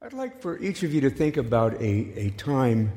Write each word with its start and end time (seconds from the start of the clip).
I'd 0.00 0.12
like 0.12 0.40
for 0.40 0.56
each 0.60 0.84
of 0.84 0.94
you 0.94 1.00
to 1.00 1.10
think 1.10 1.36
about 1.36 1.74
a, 1.82 2.12
a 2.16 2.30
time 2.30 2.92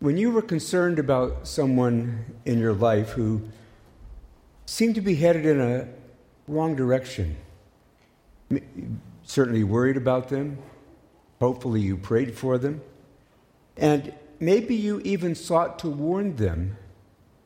when 0.00 0.18
you 0.18 0.30
were 0.30 0.42
concerned 0.42 0.98
about 0.98 1.48
someone 1.48 2.26
in 2.44 2.58
your 2.58 2.74
life 2.74 3.08
who 3.12 3.40
seemed 4.66 4.96
to 4.96 5.00
be 5.00 5.14
headed 5.14 5.46
in 5.46 5.58
a 5.58 5.88
wrong 6.46 6.76
direction. 6.76 7.38
Certainly 9.22 9.64
worried 9.64 9.96
about 9.96 10.28
them. 10.28 10.58
Hopefully, 11.40 11.80
you 11.80 11.96
prayed 11.96 12.36
for 12.36 12.58
them. 12.58 12.82
And 13.78 14.12
maybe 14.38 14.74
you 14.74 15.00
even 15.04 15.34
sought 15.34 15.78
to 15.78 15.88
warn 15.88 16.36
them 16.36 16.76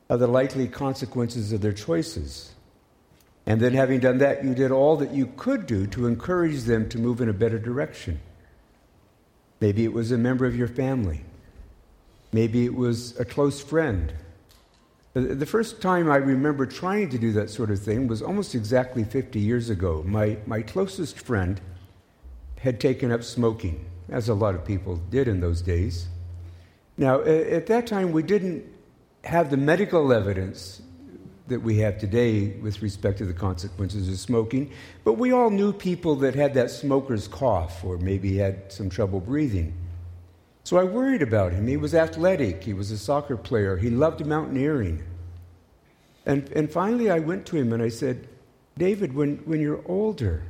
of 0.09 0.19
the 0.19 0.27
likely 0.27 0.67
consequences 0.67 1.53
of 1.53 1.61
their 1.61 1.73
choices. 1.73 2.55
And 3.47 3.61
then, 3.61 3.73
having 3.73 4.01
done 4.01 4.19
that, 4.19 4.43
you 4.45 4.53
did 4.53 4.73
all 4.73 4.97
that 4.97 5.13
you 5.13 5.27
could 5.37 5.67
do 5.67 5.87
to 5.87 6.09
encourage 6.09 6.63
them 6.63 6.89
to 6.89 6.99
move 6.99 7.21
in 7.21 7.29
a 7.29 7.33
better 7.33 7.61
direction. 7.61 8.21
Maybe 9.61 9.85
it 9.85 9.93
was 9.93 10.11
a 10.11 10.19
member 10.19 10.47
of 10.47 10.57
your 10.57 10.69
family. 10.69 11.21
Maybe 12.33 12.65
it 12.65 12.75
was 12.75 13.19
a 13.21 13.25
close 13.25 13.61
friend. 13.61 14.13
The 15.13 15.47
first 15.47 15.83
time 15.83 16.11
I 16.11 16.17
remember 16.17 16.67
trying 16.67 17.11
to 17.11 17.19
do 17.19 17.33
that 17.33 17.51
sort 17.51 17.71
of 17.71 17.81
thing 17.81 18.07
was 18.07 18.23
almost 18.23 18.55
exactly 18.55 19.03
50 19.05 19.41
years 19.41 19.69
ago. 19.69 20.05
My, 20.07 20.39
my 20.47 20.63
closest 20.63 21.19
friend 21.19 21.61
had 22.61 22.79
taken 22.81 23.11
up 23.11 23.25
smoking, 23.25 23.85
as 24.09 24.29
a 24.29 24.35
lot 24.35 24.55
of 24.55 24.65
people 24.65 24.97
did 25.11 25.27
in 25.27 25.41
those 25.41 25.63
days. 25.63 26.07
Now, 26.97 27.23
at 27.23 27.67
that 27.67 27.87
time, 27.87 28.13
we 28.13 28.23
didn't 28.23 28.65
have 29.25 29.51
the 29.51 29.57
medical 29.57 30.13
evidence 30.13 30.81
that 31.51 31.61
we 31.61 31.79
have 31.79 31.99
today 31.99 32.57
with 32.63 32.81
respect 32.81 33.19
to 33.19 33.27
the 33.27 33.35
consequences 33.35 34.09
of 34.09 34.19
smoking, 34.19 34.73
but 35.05 35.15
we 35.15 35.33
all 35.33 35.51
knew 35.51 35.73
people 35.73 36.17
that 36.17 36.35
had 36.35 36.55
that 36.55 36.71
smoker's 36.71 37.29
cough 37.29 37.85
or 37.85 37.99
maybe 37.99 38.39
had 38.39 38.73
some 38.73 38.89
trouble 38.89 39.21
breathing. 39.21 39.75
So 40.65 40.79
I 40.79 40.85
worried 40.85 41.23
about 41.23 41.53
him. 41.53 41.67
He 41.67 41.77
was 41.77 41.95
athletic, 41.95 42.65
he 42.65 42.73
was 42.73 42.91
a 42.91 42.99
soccer 42.99 43.37
player, 43.37 43.77
he 43.77 43.91
loved 43.91 44.25
mountaineering. 44.25 45.03
And, 46.25 46.49
and 46.53 46.71
finally, 46.71 47.11
I 47.11 47.19
went 47.19 47.47
to 47.47 47.57
him 47.57 47.73
and 47.73 47.83
I 47.83 47.89
said, 47.89 48.29
David, 48.79 49.15
when, 49.15 49.39
when 49.39 49.61
you're 49.61 49.83
older, 49.87 50.45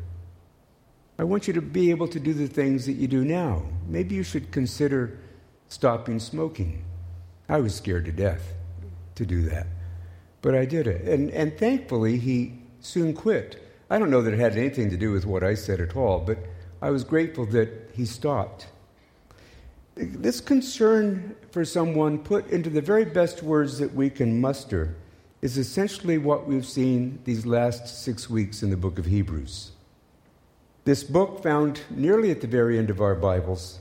I 1.19 1.25
want 1.25 1.47
you 1.47 1.55
to 1.55 1.63
be 1.63 1.91
able 1.91 2.09
to 2.09 2.21
do 2.21 2.33
the 2.33 2.47
things 2.47 2.87
that 2.87 2.95
you 2.95 3.09
do 3.09 3.25
now. 3.25 3.63
Maybe 3.87 4.15
you 4.15 4.23
should 4.23 4.53
consider 4.53 5.19
stopping 5.69 6.19
smoking. 6.19 6.85
I 7.49 7.61
was 7.61 7.75
scared 7.75 8.05
to 8.07 8.13
death 8.13 8.55
to 9.17 9.27
do 9.27 9.43
that. 9.49 9.67
But 10.43 10.55
I 10.55 10.65
did 10.65 10.87
it. 10.87 11.07
And, 11.07 11.31
and 11.31 11.57
thankfully, 11.57 12.19
he 12.19 12.55
soon 12.81 13.15
quit. 13.15 13.63
I 13.91 13.99
don't 13.99 14.11
know 14.11 14.23
that 14.23 14.33
it 14.35 14.41
had 14.41 14.57
anything 14.57 14.91
to 14.91 14.97
do 14.97 15.13
with 15.13 15.27
what 15.27 15.43
I 15.43 15.55
said 15.55 15.81
at 15.81 15.97
all, 15.97 16.21
but 16.21 16.39
I 16.81 16.91
was 16.91 17.05
grateful 17.05 17.45
that 17.47 17.91
he 17.93 18.07
stopped. 18.07 18.69
This 19.97 20.41
concern 20.41 21.37
for 21.51 21.65
someone, 21.65 22.19
put 22.19 22.49
into 22.51 22.71
the 22.71 22.81
very 22.81 23.05
best 23.05 23.43
words 23.43 23.79
that 23.79 23.93
we 23.93 24.09
can 24.09 24.41
muster, 24.41 24.95
is 25.43 25.59
essentially 25.59 26.17
what 26.17 26.47
we've 26.47 26.67
seen 26.67 27.19
these 27.25 27.45
last 27.45 28.03
six 28.03 28.31
weeks 28.31 28.63
in 28.63 28.71
the 28.71 28.77
book 28.77 28.99
of 28.99 29.07
Hebrews. 29.07 29.73
This 30.85 31.03
book, 31.03 31.43
found 31.43 31.83
nearly 31.91 32.31
at 32.31 32.41
the 32.41 32.47
very 32.47 32.79
end 32.79 32.89
of 32.89 33.01
our 33.01 33.15
Bibles, 33.15 33.81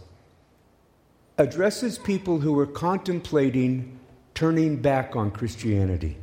addresses 1.38 1.98
people 1.98 2.40
who 2.40 2.58
are 2.60 2.68
contemplating 2.68 4.00
turning 4.34 4.78
back 4.78 5.16
on 5.16 5.32
Christianity 5.32 6.18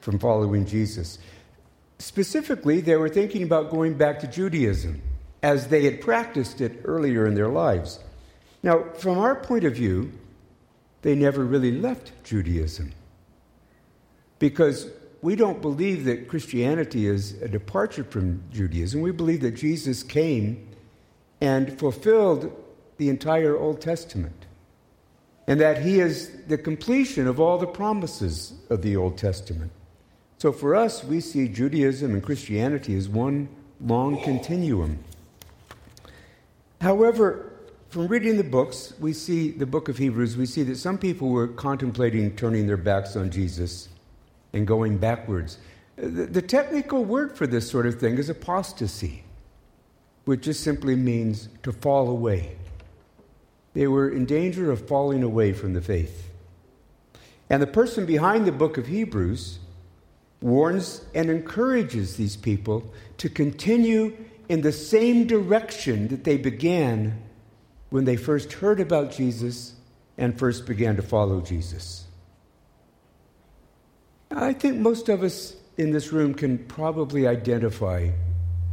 from 0.00 0.18
following 0.18 0.66
Jesus. 0.66 1.18
Specifically, 1.98 2.80
they 2.80 2.96
were 2.96 3.08
thinking 3.08 3.42
about 3.42 3.70
going 3.70 3.94
back 3.94 4.20
to 4.20 4.26
Judaism 4.26 5.02
as 5.42 5.68
they 5.68 5.84
had 5.84 6.00
practiced 6.00 6.60
it 6.60 6.80
earlier 6.84 7.26
in 7.26 7.34
their 7.34 7.48
lives. 7.48 8.00
Now, 8.62 8.84
from 8.94 9.18
our 9.18 9.34
point 9.34 9.64
of 9.64 9.74
view, 9.74 10.12
they 11.02 11.14
never 11.14 11.44
really 11.44 11.72
left 11.72 12.12
Judaism 12.24 12.92
because 14.38 14.88
we 15.22 15.36
don't 15.36 15.60
believe 15.60 16.04
that 16.04 16.28
Christianity 16.28 17.06
is 17.06 17.40
a 17.42 17.48
departure 17.48 18.04
from 18.04 18.42
Judaism. 18.50 19.00
We 19.00 19.12
believe 19.12 19.42
that 19.42 19.52
Jesus 19.52 20.02
came 20.02 20.66
and 21.40 21.78
fulfilled 21.78 22.52
the 22.96 23.08
entire 23.08 23.56
Old 23.56 23.80
Testament 23.80 24.46
and 25.46 25.60
that 25.60 25.82
he 25.82 26.00
is 26.00 26.30
the 26.46 26.58
completion 26.58 27.26
of 27.26 27.40
all 27.40 27.58
the 27.58 27.66
promises 27.66 28.54
of 28.68 28.82
the 28.82 28.96
Old 28.96 29.18
Testament. 29.18 29.72
So 30.40 30.52
for 30.52 30.74
us, 30.74 31.04
we 31.04 31.20
see 31.20 31.48
Judaism 31.48 32.12
and 32.14 32.22
Christianity 32.22 32.96
as 32.96 33.10
one 33.10 33.50
long 33.78 34.22
continuum. 34.22 35.04
However, 36.80 37.52
from 37.90 38.06
reading 38.06 38.38
the 38.38 38.44
books, 38.44 38.94
we 38.98 39.12
see 39.12 39.50
the 39.50 39.66
book 39.66 39.90
of 39.90 39.98
Hebrews, 39.98 40.38
we 40.38 40.46
see 40.46 40.62
that 40.62 40.76
some 40.76 40.96
people 40.96 41.28
were 41.28 41.46
contemplating 41.46 42.34
turning 42.36 42.66
their 42.66 42.78
backs 42.78 43.16
on 43.16 43.30
Jesus 43.30 43.90
and 44.54 44.66
going 44.66 44.96
backwards. 44.96 45.58
The, 45.96 46.40
technical 46.40 47.04
word 47.04 47.36
for 47.36 47.46
this 47.46 47.70
sort 47.70 47.84
of 47.84 48.00
thing 48.00 48.16
is 48.16 48.30
apostasy, 48.30 49.24
which 50.24 50.40
just 50.40 50.62
simply 50.62 50.96
means 50.96 51.50
to 51.64 51.70
fall 51.70 52.08
away. 52.08 52.56
They 53.74 53.86
were 53.86 54.08
in 54.08 54.24
danger 54.24 54.72
of 54.72 54.88
falling 54.88 55.22
away 55.22 55.52
from 55.52 55.74
the 55.74 55.82
faith. 55.82 56.30
And 57.50 57.60
the 57.60 57.66
person 57.66 58.06
behind 58.06 58.46
the 58.46 58.52
book 58.52 58.78
of 58.78 58.86
Hebrews 58.86 59.58
warns 60.40 61.04
and 61.14 61.30
encourages 61.30 62.16
these 62.16 62.36
people 62.36 62.92
to 63.18 63.28
continue 63.28 64.16
in 64.48 64.62
the 64.62 64.72
same 64.72 65.26
direction 65.26 66.08
that 66.08 66.24
they 66.24 66.36
began 66.36 67.22
when 67.90 68.04
they 68.04 68.16
first 68.16 68.52
heard 68.54 68.80
about 68.80 69.12
Jesus 69.12 69.74
and 70.16 70.38
first 70.38 70.66
began 70.66 70.96
to 70.96 71.02
follow 71.02 71.40
Jesus. 71.40 72.06
I 74.30 74.52
think 74.52 74.78
most 74.78 75.08
of 75.08 75.22
us 75.22 75.56
in 75.76 75.90
this 75.90 76.12
room 76.12 76.34
can 76.34 76.58
probably 76.58 77.26
identify 77.26 78.10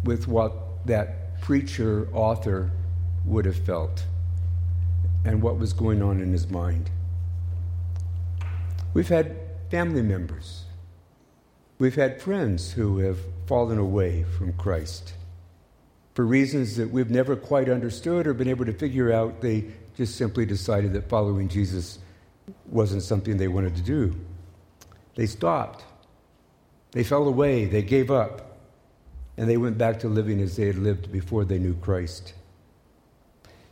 with 0.03 0.27
what 0.27 0.85
that 0.85 1.41
preacher, 1.41 2.07
author 2.13 2.71
would 3.25 3.45
have 3.45 3.57
felt 3.65 4.05
and 5.25 5.41
what 5.41 5.57
was 5.57 5.73
going 5.73 6.01
on 6.01 6.21
in 6.21 6.31
his 6.31 6.49
mind. 6.49 6.89
We've 8.93 9.09
had 9.09 9.35
family 9.69 10.01
members 10.01 10.66
We've 11.79 11.95
had 11.95 12.21
friends 12.21 12.71
who 12.71 12.97
have 12.99 13.19
fallen 13.45 13.77
away 13.77 14.23
from 14.23 14.53
Christ. 14.53 15.13
For 16.15 16.25
reasons 16.25 16.75
that 16.77 16.89
we've 16.89 17.11
never 17.11 17.35
quite 17.35 17.69
understood 17.69 18.25
or 18.25 18.33
been 18.33 18.47
able 18.47 18.65
to 18.65 18.73
figure 18.73 19.13
out, 19.13 19.41
they 19.41 19.65
just 19.95 20.15
simply 20.15 20.45
decided 20.45 20.93
that 20.93 21.07
following 21.07 21.47
Jesus 21.47 21.99
wasn't 22.65 23.03
something 23.03 23.37
they 23.37 23.47
wanted 23.47 23.75
to 23.75 23.83
do. 23.83 24.15
They 25.13 25.27
stopped. 25.27 25.83
They 26.91 27.03
fell 27.03 27.27
away. 27.27 27.65
They 27.65 27.83
gave 27.83 28.09
up. 28.09 28.57
And 29.37 29.47
they 29.47 29.57
went 29.57 29.77
back 29.77 29.99
to 29.99 30.07
living 30.07 30.41
as 30.41 30.55
they 30.55 30.65
had 30.65 30.77
lived 30.79 31.11
before 31.11 31.45
they 31.45 31.59
knew 31.59 31.75
Christ. 31.75 32.33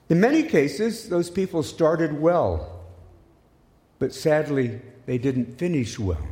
In 0.10 0.20
many 0.20 0.44
cases, 0.44 1.10
those 1.10 1.32
people 1.32 1.64
started 1.64 2.22
well, 2.22 2.84
but 3.98 4.14
sadly, 4.14 4.80
they 5.08 5.18
didn't 5.18 5.58
finish 5.58 5.98
well. 5.98 6.28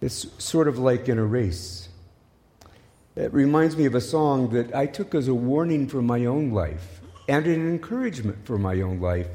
It's 0.00 0.26
sort 0.42 0.68
of 0.68 0.78
like 0.78 1.08
in 1.08 1.18
a 1.18 1.24
race. 1.24 1.88
It 3.16 3.32
reminds 3.32 3.76
me 3.76 3.84
of 3.86 3.96
a 3.96 4.00
song 4.00 4.50
that 4.50 4.74
I 4.74 4.86
took 4.86 5.14
as 5.14 5.26
a 5.26 5.34
warning 5.34 5.88
for 5.88 6.00
my 6.00 6.24
own 6.26 6.52
life 6.52 7.00
and 7.28 7.46
an 7.46 7.68
encouragement 7.68 8.46
for 8.46 8.58
my 8.58 8.80
own 8.80 9.00
life 9.00 9.26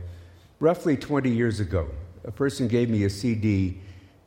roughly 0.60 0.96
20 0.96 1.30
years 1.30 1.60
ago. 1.60 1.90
A 2.24 2.32
person 2.32 2.70
gave 2.70 2.90
me 2.90 3.04
a 3.04 3.10
CD 3.10 3.78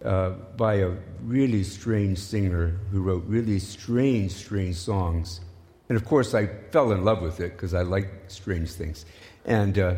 uh, 0.04 0.30
by 0.58 0.74
a 0.74 0.90
really 1.22 1.64
strange 1.64 2.18
singer 2.18 2.78
who 2.92 3.00
wrote 3.00 3.24
really 3.26 3.58
strange, 3.58 4.32
strange 4.32 4.76
songs. 4.76 5.40
And 5.88 5.96
of 5.96 6.04
course, 6.04 6.34
I 6.34 6.48
fell 6.70 6.92
in 6.92 7.02
love 7.02 7.22
with 7.22 7.40
it 7.40 7.52
because 7.52 7.72
I 7.72 7.80
like 7.80 8.08
strange 8.28 8.72
things. 8.72 9.06
And, 9.46 9.78
uh, 9.78 9.94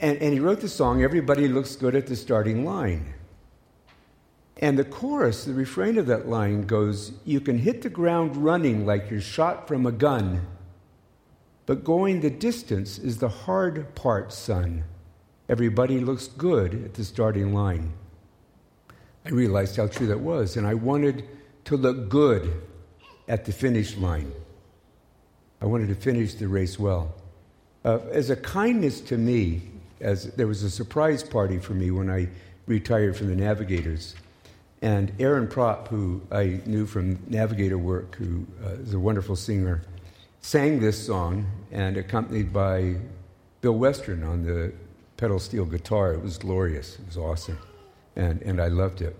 and, 0.00 0.18
and 0.18 0.32
he 0.32 0.40
wrote 0.40 0.60
the 0.60 0.68
song, 0.68 1.04
Everybody 1.04 1.46
Looks 1.46 1.76
Good 1.76 1.94
at 1.94 2.08
the 2.08 2.16
Starting 2.16 2.64
Line. 2.64 3.14
And 4.60 4.78
the 4.78 4.84
chorus, 4.84 5.44
the 5.44 5.54
refrain 5.54 5.98
of 5.98 6.06
that 6.06 6.28
line 6.28 6.62
goes, 6.62 7.12
You 7.24 7.40
can 7.40 7.58
hit 7.58 7.82
the 7.82 7.90
ground 7.90 8.36
running 8.36 8.86
like 8.86 9.10
you're 9.10 9.20
shot 9.20 9.68
from 9.68 9.86
a 9.86 9.92
gun, 9.92 10.46
but 11.66 11.84
going 11.84 12.20
the 12.20 12.30
distance 12.30 12.98
is 12.98 13.18
the 13.18 13.28
hard 13.28 13.94
part, 13.94 14.32
son. 14.32 14.84
Everybody 15.48 16.00
looks 16.00 16.26
good 16.26 16.74
at 16.84 16.94
the 16.94 17.04
starting 17.04 17.54
line. 17.54 17.92
I 19.24 19.30
realized 19.30 19.76
how 19.76 19.86
true 19.86 20.06
that 20.08 20.20
was, 20.20 20.56
and 20.56 20.66
I 20.66 20.74
wanted 20.74 21.24
to 21.66 21.76
look 21.76 22.08
good 22.08 22.62
at 23.28 23.44
the 23.44 23.52
finish 23.52 23.96
line. 23.96 24.32
I 25.60 25.66
wanted 25.66 25.88
to 25.88 25.94
finish 25.94 26.34
the 26.34 26.48
race 26.48 26.78
well. 26.78 27.14
Uh, 27.84 27.98
as 28.10 28.30
a 28.30 28.36
kindness 28.36 29.00
to 29.02 29.18
me, 29.18 29.62
as 30.00 30.32
there 30.34 30.46
was 30.46 30.62
a 30.62 30.70
surprise 30.70 31.22
party 31.22 31.58
for 31.58 31.74
me 31.74 31.90
when 31.90 32.10
I 32.10 32.28
retired 32.66 33.16
from 33.16 33.28
the 33.28 33.36
Navigators. 33.36 34.14
And 34.80 35.12
Aaron 35.18 35.48
Prop, 35.48 35.88
who 35.88 36.22
I 36.30 36.60
knew 36.64 36.86
from 36.86 37.18
Navigator 37.28 37.78
work, 37.78 38.14
who 38.16 38.46
uh, 38.64 38.70
is 38.74 38.94
a 38.94 38.98
wonderful 38.98 39.34
singer, 39.34 39.82
sang 40.40 40.78
this 40.80 41.04
song 41.04 41.46
and 41.72 41.96
accompanied 41.96 42.52
by 42.52 42.96
Bill 43.60 43.72
Western 43.72 44.22
on 44.22 44.44
the 44.44 44.72
pedal 45.16 45.40
steel 45.40 45.64
guitar. 45.64 46.12
It 46.14 46.22
was 46.22 46.38
glorious. 46.38 46.98
It 46.98 47.06
was 47.06 47.16
awesome. 47.16 47.58
And, 48.14 48.40
and 48.42 48.60
I 48.60 48.68
loved 48.68 49.02
it. 49.02 49.16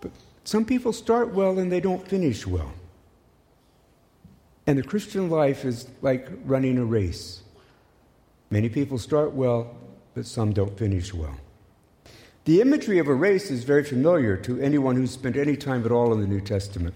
But 0.00 0.10
some 0.44 0.64
people 0.64 0.92
start 0.92 1.32
well 1.32 1.58
and 1.58 1.72
they 1.72 1.80
don't 1.80 2.06
finish 2.06 2.46
well. 2.46 2.72
And 4.66 4.78
the 4.78 4.82
Christian 4.82 5.30
life 5.30 5.64
is 5.64 5.88
like 6.02 6.28
running 6.44 6.78
a 6.78 6.84
race. 6.84 7.42
Many 8.50 8.68
people 8.68 8.98
start 8.98 9.32
well, 9.32 9.74
but 10.14 10.26
some 10.26 10.52
don't 10.52 10.78
finish 10.78 11.12
well. 11.12 11.36
The 12.44 12.60
imagery 12.60 12.98
of 12.98 13.08
a 13.08 13.14
race 13.14 13.50
is 13.50 13.64
very 13.64 13.84
familiar 13.84 14.36
to 14.38 14.60
anyone 14.60 14.96
who's 14.96 15.12
spent 15.12 15.36
any 15.36 15.56
time 15.56 15.84
at 15.86 15.92
all 15.92 16.12
in 16.12 16.20
the 16.20 16.26
New 16.26 16.42
Testament. 16.42 16.94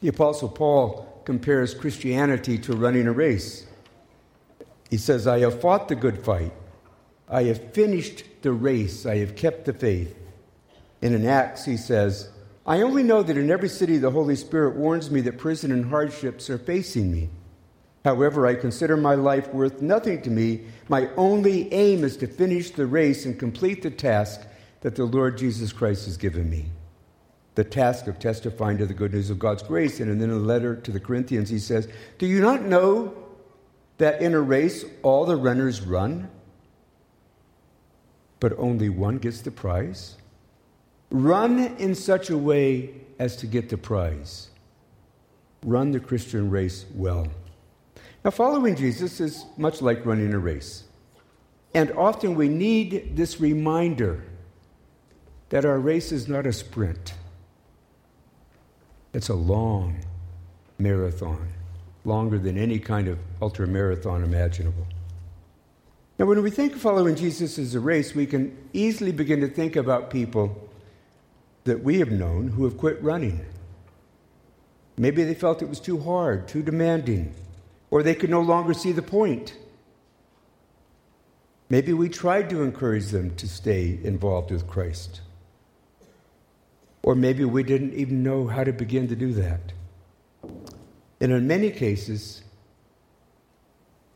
The 0.00 0.08
Apostle 0.08 0.48
Paul 0.48 1.22
compares 1.24 1.74
Christianity 1.74 2.58
to 2.58 2.74
running 2.74 3.06
a 3.06 3.12
race. 3.12 3.66
He 4.90 4.96
says, 4.96 5.26
I 5.26 5.40
have 5.40 5.60
fought 5.60 5.88
the 5.88 5.94
good 5.94 6.24
fight. 6.24 6.52
I 7.28 7.44
have 7.44 7.72
finished 7.72 8.24
the 8.42 8.52
race. 8.52 9.06
I 9.06 9.18
have 9.18 9.36
kept 9.36 9.64
the 9.64 9.72
faith. 9.72 10.16
And 11.02 11.14
in 11.14 11.26
Acts, 11.26 11.64
he 11.64 11.76
says, 11.76 12.28
I 12.66 12.82
only 12.82 13.04
know 13.04 13.22
that 13.22 13.36
in 13.36 13.50
every 13.50 13.68
city 13.68 13.96
the 13.96 14.10
Holy 14.10 14.34
Spirit 14.34 14.74
warns 14.74 15.10
me 15.10 15.20
that 15.22 15.38
prison 15.38 15.70
and 15.70 15.86
hardships 15.86 16.50
are 16.50 16.58
facing 16.58 17.12
me. 17.12 17.30
However, 18.06 18.46
I 18.46 18.54
consider 18.54 18.96
my 18.96 19.16
life 19.16 19.52
worth 19.52 19.82
nothing 19.82 20.22
to 20.22 20.30
me. 20.30 20.60
My 20.88 21.08
only 21.16 21.72
aim 21.74 22.04
is 22.04 22.16
to 22.18 22.28
finish 22.28 22.70
the 22.70 22.86
race 22.86 23.26
and 23.26 23.36
complete 23.36 23.82
the 23.82 23.90
task 23.90 24.46
that 24.82 24.94
the 24.94 25.04
Lord 25.04 25.36
Jesus 25.36 25.72
Christ 25.72 26.04
has 26.04 26.16
given 26.16 26.48
me. 26.48 26.66
The 27.56 27.64
task 27.64 28.06
of 28.06 28.20
testifying 28.20 28.78
to 28.78 28.86
the 28.86 28.94
good 28.94 29.12
news 29.12 29.28
of 29.28 29.40
God's 29.40 29.64
grace. 29.64 29.98
And 29.98 30.08
then 30.08 30.30
in 30.30 30.36
a 30.36 30.38
letter 30.38 30.76
to 30.76 30.92
the 30.92 31.00
Corinthians, 31.00 31.48
he 31.48 31.58
says, 31.58 31.88
Do 32.18 32.26
you 32.26 32.40
not 32.40 32.62
know 32.62 33.12
that 33.98 34.22
in 34.22 34.34
a 34.34 34.40
race 34.40 34.84
all 35.02 35.26
the 35.26 35.34
runners 35.34 35.80
run, 35.80 36.30
but 38.38 38.52
only 38.56 38.88
one 38.88 39.18
gets 39.18 39.40
the 39.40 39.50
prize? 39.50 40.14
Run 41.10 41.58
in 41.78 41.96
such 41.96 42.30
a 42.30 42.38
way 42.38 42.94
as 43.18 43.34
to 43.38 43.48
get 43.48 43.68
the 43.68 43.78
prize. 43.78 44.50
Run 45.64 45.90
the 45.90 45.98
Christian 45.98 46.50
race 46.50 46.86
well. 46.94 47.26
Now, 48.26 48.32
following 48.32 48.74
Jesus 48.74 49.20
is 49.20 49.44
much 49.56 49.80
like 49.80 50.04
running 50.04 50.34
a 50.34 50.38
race. 50.40 50.82
And 51.74 51.92
often 51.92 52.34
we 52.34 52.48
need 52.48 53.16
this 53.16 53.40
reminder 53.40 54.20
that 55.50 55.64
our 55.64 55.78
race 55.78 56.10
is 56.10 56.26
not 56.26 56.44
a 56.44 56.52
sprint, 56.52 57.14
it's 59.12 59.28
a 59.28 59.34
long 59.34 59.98
marathon, 60.76 61.46
longer 62.04 62.36
than 62.36 62.58
any 62.58 62.80
kind 62.80 63.06
of 63.06 63.20
ultra 63.40 63.64
marathon 63.64 64.24
imaginable. 64.24 64.88
Now, 66.18 66.26
when 66.26 66.42
we 66.42 66.50
think 66.50 66.72
of 66.72 66.80
following 66.80 67.14
Jesus 67.14 67.60
as 67.60 67.76
a 67.76 67.80
race, 67.80 68.12
we 68.12 68.26
can 68.26 68.58
easily 68.72 69.12
begin 69.12 69.40
to 69.42 69.48
think 69.48 69.76
about 69.76 70.10
people 70.10 70.68
that 71.62 71.80
we 71.80 72.00
have 72.00 72.10
known 72.10 72.48
who 72.48 72.64
have 72.64 72.76
quit 72.76 73.00
running. 73.00 73.46
Maybe 74.96 75.22
they 75.22 75.34
felt 75.34 75.62
it 75.62 75.68
was 75.68 75.78
too 75.78 76.00
hard, 76.00 76.48
too 76.48 76.64
demanding 76.64 77.32
or 77.96 78.02
they 78.02 78.14
could 78.14 78.28
no 78.28 78.42
longer 78.42 78.74
see 78.74 78.92
the 78.92 79.00
point. 79.00 79.56
Maybe 81.70 81.94
we 81.94 82.10
tried 82.10 82.50
to 82.50 82.62
encourage 82.62 83.06
them 83.06 83.34
to 83.36 83.48
stay 83.48 83.98
involved 84.04 84.50
with 84.50 84.66
Christ. 84.68 85.22
Or 87.02 87.14
maybe 87.14 87.46
we 87.46 87.62
didn't 87.62 87.94
even 87.94 88.22
know 88.22 88.48
how 88.48 88.64
to 88.64 88.72
begin 88.74 89.08
to 89.08 89.16
do 89.16 89.32
that. 89.32 89.72
And 91.22 91.32
in 91.32 91.46
many 91.46 91.70
cases, 91.70 92.42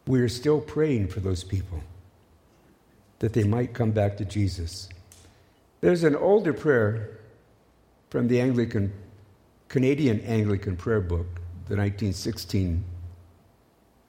we 0.06 0.20
are 0.20 0.28
still 0.28 0.60
praying 0.60 1.08
for 1.08 1.20
those 1.20 1.42
people 1.42 1.80
that 3.20 3.32
they 3.32 3.44
might 3.44 3.72
come 3.72 3.92
back 3.92 4.18
to 4.18 4.26
Jesus. 4.26 4.90
There's 5.80 6.04
an 6.04 6.16
older 6.16 6.52
prayer 6.52 7.18
from 8.10 8.28
the 8.28 8.42
Anglican, 8.42 8.92
Canadian 9.68 10.20
Anglican 10.20 10.76
prayer 10.76 11.00
book, 11.00 11.40
the 11.66 11.76
1916 11.76 12.84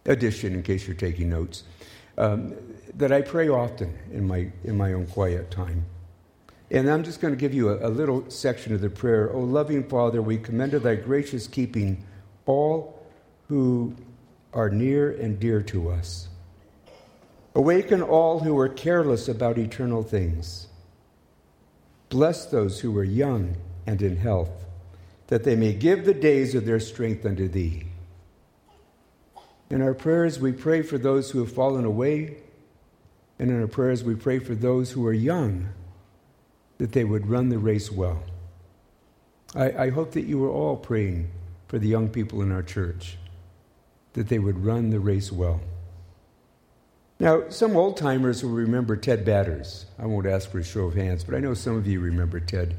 edition, 0.06 0.54
in 0.54 0.64
case 0.64 0.88
you're 0.88 0.96
taking 0.96 1.30
notes, 1.30 1.64
um, 2.18 2.54
that 2.96 3.12
I 3.12 3.22
pray 3.22 3.50
often 3.50 3.98
in 4.12 4.28
my, 4.28 4.52
in 4.64 4.78
my 4.78 4.94
own 4.94 5.08
quiet 5.08 5.52
time. 5.52 5.86
And 6.70 6.90
I'm 6.90 7.04
just 7.04 7.20
going 7.20 7.34
to 7.34 7.40
give 7.40 7.54
you 7.54 7.70
a, 7.70 7.88
a 7.88 7.90
little 7.90 8.30
section 8.30 8.74
of 8.74 8.82
the 8.82 8.90
prayer. 8.90 9.32
O 9.34 9.40
loving 9.40 9.84
Father, 9.84 10.22
we 10.22 10.38
commend 10.38 10.72
to 10.72 10.80
thy 10.80 10.96
gracious 10.96 11.48
keeping 11.48 12.06
all 12.46 13.06
who 13.48 13.96
are 14.54 14.70
near 14.70 15.12
and 15.12 15.40
dear 15.40 15.62
to 15.64 15.90
us. 15.90 16.30
Awaken 17.54 18.02
all 18.02 18.40
who 18.40 18.58
are 18.58 18.70
careless 18.70 19.28
about 19.28 19.58
eternal 19.58 20.04
things. 20.04 20.68
Bless 22.08 22.46
those 22.46 22.80
who 22.80 22.98
are 22.98 23.04
young 23.04 23.56
and 23.86 24.02
in 24.02 24.18
health, 24.18 24.66
that 25.28 25.44
they 25.44 25.56
may 25.56 25.74
give 25.74 26.06
the 26.06 26.14
days 26.14 26.56
of 26.56 26.66
their 26.66 26.80
strength 26.80 27.26
unto 27.26 27.48
thee. 27.48 27.86
In 29.72 29.82
our 29.82 29.94
prayers, 29.94 30.38
we 30.38 30.52
pray 30.52 30.82
for 30.82 30.98
those 30.98 31.32
who 31.32 31.40
have 31.40 31.52
fallen 31.52 31.86
away. 31.86 32.36
And 33.40 33.50
in 33.50 33.60
our 33.62 33.68
prayers, 33.68 34.04
we 34.04 34.16
pray 34.16 34.38
for 34.38 34.54
those 34.54 34.92
who 34.92 35.08
are 35.08 35.14
young, 35.14 35.70
that 36.78 36.92
they 36.92 37.06
would 37.06 37.28
run 37.28 37.50
the 37.50 37.58
race 37.58 37.90
well. 37.90 38.22
I, 39.56 39.72
I 39.86 39.90
hope 39.90 40.12
that 40.12 40.26
you 40.26 40.44
are 40.44 40.52
all 40.52 40.76
praying 40.76 41.32
for 41.68 41.80
the 41.80 41.88
young 41.88 42.10
people 42.10 42.42
in 42.42 42.52
our 42.52 42.62
church, 42.62 43.18
that 44.14 44.28
they 44.28 44.40
would 44.40 44.64
run 44.64 44.90
the 44.90 45.00
race 45.00 45.32
well. 45.32 45.62
Now, 47.20 47.50
some 47.50 47.78
old 47.78 47.96
timers 47.96 48.44
will 48.44 48.52
remember 48.52 48.98
Ted 48.98 49.24
Batters. 49.24 49.86
I 49.98 50.06
won't 50.06 50.28
ask 50.28 50.52
for 50.52 50.60
a 50.60 50.64
show 50.64 50.82
of 50.82 50.96
hands, 50.96 51.24
but 51.24 51.34
I 51.34 51.40
know 51.40 51.54
some 51.54 51.78
of 51.78 51.88
you 51.88 52.02
remember 52.02 52.42
Ted. 52.42 52.76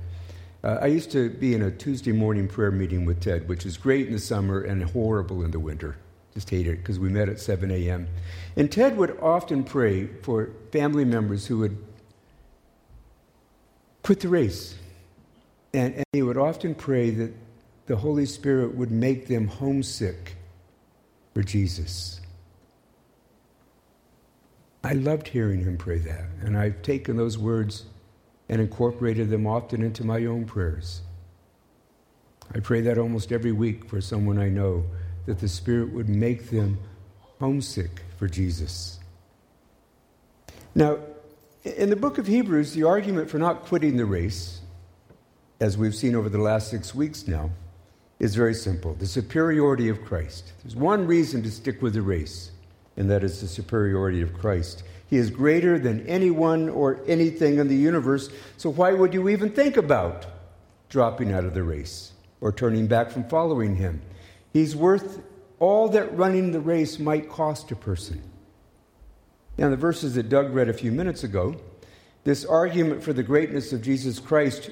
Uh, 0.62 0.78
I 0.82 0.86
used 0.88 1.10
to 1.12 1.30
be 1.30 1.54
in 1.54 1.62
a 1.62 1.70
Tuesday 1.70 2.12
morning 2.12 2.48
prayer 2.48 2.70
meeting 2.70 3.06
with 3.06 3.20
Ted, 3.20 3.48
which 3.48 3.64
is 3.64 3.78
great 3.78 4.08
in 4.08 4.12
the 4.12 4.18
summer 4.18 4.60
and 4.60 4.84
horrible 4.84 5.42
in 5.42 5.52
the 5.52 5.58
winter. 5.58 5.96
Just 6.34 6.49
hate 6.49 6.67
it 6.67 6.79
because 6.79 6.99
we 6.99 7.08
met 7.08 7.29
at 7.29 7.38
7 7.40 7.70
a.m. 7.70 8.08
And 8.56 8.70
Ted 8.70 8.96
would 8.96 9.19
often 9.20 9.64
pray 9.64 10.06
for 10.06 10.50
family 10.70 11.05
members 11.05 11.46
who 11.46 11.58
would 11.58 11.76
quit 14.02 14.20
the 14.20 14.29
race. 14.29 14.75
And, 15.75 15.94
and 15.94 16.05
he 16.12 16.23
would 16.23 16.38
often 16.38 16.75
pray 16.75 17.11
that 17.11 17.32
the 17.87 17.96
Holy 17.96 18.26
Spirit 18.26 18.75
would 18.75 18.90
make 18.90 19.26
them 19.26 19.46
homesick 19.46 20.36
for 21.34 21.43
Jesus. 21.43 22.20
I 24.84 24.94
loved 24.94 25.29
hearing 25.29 25.62
him 25.62 25.77
pray 25.77 25.98
that, 25.98 26.24
and 26.41 26.58
I've 26.58 26.82
taken 26.82 27.17
those 27.17 27.39
words 27.39 27.84
and 28.48 28.60
incorporated 28.60 29.31
them 29.31 29.46
often 29.46 29.82
into 29.82 30.05
my 30.05 30.27
own 30.27 30.44
prayers. 30.44 31.03
I 32.55 32.60
pray 32.60 32.81
that 32.82 32.98
almost 32.98 33.32
every 33.32 33.53
week 33.53 33.89
for 33.89 34.01
someone 34.01 34.39
I 34.39 34.48
know 34.48 34.84
that 35.26 35.38
the 35.38 35.48
Spirit 35.48 35.93
would 35.93 36.08
make 36.08 36.50
them 36.50 36.79
homesick 37.38 38.02
for 38.19 38.29
Jesus. 38.29 38.98
Now, 40.74 40.98
in 41.64 41.91
the 41.91 41.96
book 41.96 42.19
of 42.19 42.26
Hebrews, 42.26 42.72
the 42.72 42.84
argument 42.84 43.31
for 43.31 43.38
not 43.38 43.64
quitting 43.64 43.96
the 43.96 44.05
race, 44.05 44.60
as 45.60 45.79
we've 45.79 45.94
seen 45.94 46.14
over 46.14 46.29
the 46.29 46.41
last 46.41 46.70
six 46.70 46.94
weeks 46.94 47.29
now, 47.29 47.50
is 48.19 48.34
very 48.34 48.55
simple 48.55 48.94
the 48.94 49.06
superiority 49.06 49.88
of 49.88 50.05
Christ. 50.05 50.52
There's 50.62 50.76
one 50.76 51.06
reason 51.06 51.43
to 51.43 51.50
stick 51.50 51.82
with 51.82 51.94
the 51.94 52.02
race, 52.02 52.50
and 52.96 53.10
that 53.10 53.24
is 53.24 53.41
the 53.41 53.48
superiority 53.48 54.22
of 54.22 54.32
Christ. 54.32 54.84
He 55.08 55.17
is 55.17 55.29
greater 55.31 55.79
than 55.79 56.06
anyone 56.06 56.69
or 56.69 57.00
anything 57.06 57.58
in 57.58 57.69
the 57.69 57.76
universe, 57.76 58.31
so 58.56 58.70
why 58.70 58.93
would 58.93 59.12
you 59.12 59.29
even 59.29 59.50
think 59.50 59.76
about 59.76 60.26
dropping 60.88 61.32
out 61.32 61.44
of 61.44 61.55
the 61.55 61.62
race 61.62 62.12
or 62.41 62.50
turning 62.52 62.86
back 62.86 63.10
from 63.10 63.24
following 63.24 63.76
him? 63.76 64.00
He's 64.52 64.76
worth 64.76 65.22
all 65.58 65.88
that 65.90 66.16
running 66.16 66.52
the 66.52 66.60
race 66.60 66.98
might 66.98 67.28
cost 67.28 67.70
a 67.70 67.76
person. 67.76 68.22
Now, 69.58 69.70
the 69.70 69.76
verses 69.76 70.14
that 70.14 70.28
Doug 70.28 70.52
read 70.52 70.68
a 70.68 70.74
few 70.74 70.90
minutes 70.90 71.24
ago, 71.24 71.56
this 72.24 72.44
argument 72.44 73.02
for 73.02 73.12
the 73.12 73.22
greatness 73.22 73.72
of 73.72 73.82
Jesus 73.82 74.18
Christ 74.18 74.70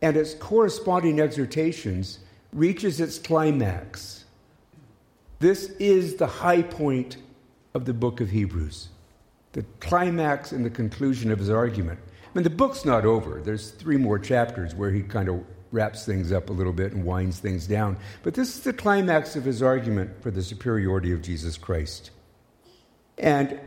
and 0.00 0.16
its 0.16 0.34
corresponding 0.34 1.20
exhortations 1.20 2.20
reaches 2.52 3.00
its 3.00 3.18
climax. 3.18 4.24
This 5.40 5.70
is 5.78 6.16
the 6.16 6.26
high 6.26 6.62
point 6.62 7.18
of 7.74 7.84
the 7.84 7.94
book 7.94 8.20
of 8.20 8.30
Hebrews, 8.30 8.88
the 9.52 9.64
climax 9.80 10.52
and 10.52 10.64
the 10.64 10.70
conclusion 10.70 11.30
of 11.30 11.38
his 11.38 11.50
argument. 11.50 12.00
I 12.24 12.30
mean, 12.34 12.44
the 12.44 12.50
book's 12.50 12.84
not 12.84 13.04
over. 13.04 13.40
There's 13.40 13.70
three 13.70 13.96
more 13.96 14.18
chapters 14.18 14.74
where 14.74 14.90
he 14.90 15.02
kind 15.02 15.28
of 15.28 15.44
wraps 15.70 16.06
things 16.06 16.32
up 16.32 16.50
a 16.50 16.52
little 16.52 16.72
bit 16.72 16.92
and 16.92 17.04
winds 17.04 17.38
things 17.38 17.66
down. 17.66 17.96
But 18.22 18.34
this 18.34 18.56
is 18.56 18.62
the 18.62 18.72
climax 18.72 19.36
of 19.36 19.44
his 19.44 19.62
argument 19.62 20.22
for 20.22 20.30
the 20.30 20.42
superiority 20.42 21.12
of 21.12 21.22
Jesus 21.22 21.58
Christ. 21.58 22.10
And 23.18 23.60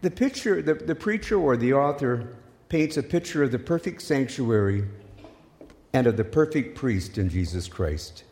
the 0.00 0.10
picture, 0.10 0.62
the, 0.62 0.74
the 0.74 0.94
preacher 0.94 1.36
or 1.38 1.56
the 1.56 1.74
author 1.74 2.28
paints 2.68 2.96
a 2.96 3.02
picture 3.02 3.42
of 3.42 3.52
the 3.52 3.58
perfect 3.58 4.02
sanctuary 4.02 4.84
and 5.92 6.06
of 6.06 6.16
the 6.16 6.24
perfect 6.24 6.76
priest 6.76 7.18
in 7.18 7.28
Jesus 7.28 7.68
Christ. 7.68 8.24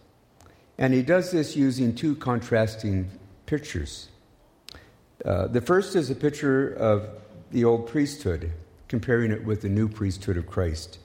And 0.78 0.92
he 0.92 1.02
does 1.02 1.30
this 1.30 1.56
using 1.56 1.94
two 1.94 2.16
contrasting 2.16 3.10
pictures. 3.46 4.08
Uh, 5.24 5.46
the 5.46 5.60
first 5.60 5.96
is 5.96 6.10
a 6.10 6.14
picture 6.14 6.72
of 6.72 7.08
the 7.50 7.64
old 7.64 7.88
priesthood, 7.88 8.52
comparing 8.88 9.30
it 9.30 9.44
with 9.44 9.62
the 9.62 9.68
new 9.68 9.88
priesthood 9.88 10.36
of 10.36 10.46
Christ. 10.46 10.98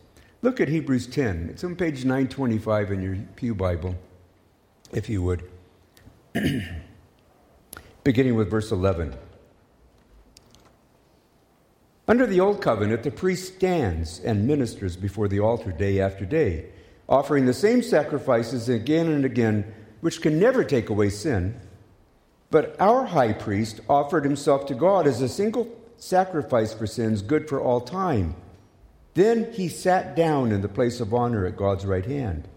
Look 0.44 0.60
at 0.60 0.70
Hebrews 0.70 1.06
10. 1.06 1.50
It's 1.52 1.64
on 1.64 1.76
page 1.76 2.04
925 2.04 2.92
in 2.92 3.02
your 3.04 3.16
Pew 3.36 3.54
Bible, 3.54 3.96
if 4.92 5.08
you 5.08 5.22
would. 5.22 5.48
Beginning 8.04 8.36
with 8.36 8.50
verse 8.50 8.72
11. 8.72 9.16
Under 12.08 12.26
the 12.26 12.40
Old 12.40 12.60
Covenant, 12.60 13.04
the 13.04 13.12
priest 13.12 13.54
stands 13.56 14.20
and 14.20 14.48
ministers 14.48 14.98
before 14.98 15.28
the 15.28 15.40
altar 15.40 15.72
day 15.72 16.02
after 16.02 16.26
day, 16.26 16.66
offering 17.08 17.46
the 17.46 17.54
same 17.54 17.84
sacrifices 17.84 18.68
again 18.68 19.10
and 19.10 19.24
again, 19.24 19.72
which 20.00 20.22
can 20.22 20.40
never 20.40 20.64
take 20.64 20.90
away 20.90 21.12
sin. 21.12 21.62
But 22.50 22.76
our 22.82 23.06
high 23.06 23.34
priest 23.34 23.80
offered 23.88 24.24
himself 24.24 24.66
to 24.66 24.74
God 24.74 25.06
as 25.06 25.22
a 25.22 25.30
single 25.30 25.68
sacrifice 25.98 26.74
for 26.74 26.88
sins, 26.88 27.22
good 27.22 27.48
for 27.48 27.62
all 27.62 27.80
time. 27.80 28.36
Then 29.14 29.52
he 29.52 29.68
sat 29.68 30.16
down 30.16 30.52
in 30.52 30.62
the 30.62 30.70
place 30.70 31.00
of 31.00 31.14
honor 31.14 31.46
at 31.46 31.58
God's 31.58 31.86
right 31.86 32.06
hand. 32.06 32.48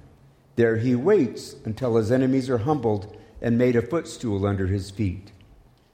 There 0.57 0.77
he 0.77 0.95
waits 0.95 1.57
until 1.65 1.97
his 1.97 2.13
enemies 2.13 2.49
are 2.49 2.59
humbled 2.59 3.17
and 3.43 3.59
made 3.59 3.77
a 3.77 3.83
footstool 3.83 4.47
under 4.47 4.67
his 4.67 4.91
feet. 4.91 5.33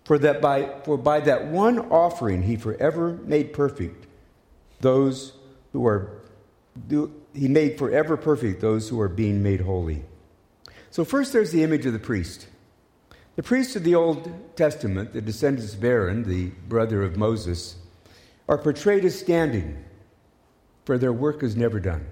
For, 0.04 0.18
that 0.18 0.40
by, 0.40 0.80
for 0.84 0.98
by 0.98 1.20
that 1.20 1.46
one 1.46 1.78
offering 1.78 2.42
he 2.42 2.56
forever 2.56 3.18
made 3.24 3.52
perfect 3.52 4.06
those 4.80 5.32
who 5.72 5.86
are, 5.86 6.10
he 6.88 7.48
made 7.48 7.78
forever 7.78 8.16
perfect 8.16 8.60
those 8.60 8.88
who 8.88 9.00
are 9.00 9.08
being 9.08 9.42
made 9.42 9.60
holy. 9.60 10.04
So, 10.90 11.04
first 11.04 11.32
there's 11.32 11.52
the 11.52 11.62
image 11.62 11.86
of 11.86 11.92
the 11.92 11.98
priest. 11.98 12.48
The 13.36 13.42
priests 13.42 13.76
of 13.76 13.84
the 13.84 13.94
Old 13.94 14.56
Testament, 14.56 15.12
the 15.12 15.20
descendants 15.20 15.74
of 15.74 15.84
Aaron, 15.84 16.24
the 16.24 16.48
brother 16.68 17.02
of 17.02 17.16
Moses, 17.16 17.76
are 18.48 18.58
portrayed 18.58 19.04
as 19.04 19.18
standing, 19.18 19.84
for 20.90 20.98
their 20.98 21.12
work 21.12 21.44
is 21.44 21.54
never 21.54 21.78
done. 21.78 22.04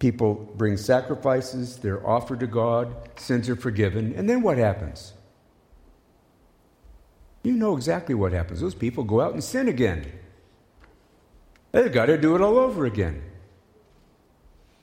People 0.00 0.34
bring 0.56 0.76
sacrifices, 0.76 1.76
they're 1.76 2.04
offered 2.04 2.40
to 2.40 2.48
God, 2.48 2.96
sins 3.16 3.48
are 3.48 3.54
forgiven, 3.54 4.12
and 4.16 4.28
then 4.28 4.42
what 4.42 4.58
happens? 4.58 5.12
You 7.44 7.52
know 7.52 7.76
exactly 7.76 8.16
what 8.16 8.32
happens. 8.32 8.60
Those 8.60 8.74
people 8.74 9.04
go 9.04 9.20
out 9.20 9.34
and 9.34 9.44
sin 9.44 9.68
again. 9.68 10.10
They've 11.70 11.92
got 11.92 12.06
to 12.06 12.18
do 12.18 12.34
it 12.34 12.40
all 12.40 12.58
over 12.58 12.86
again. 12.86 13.22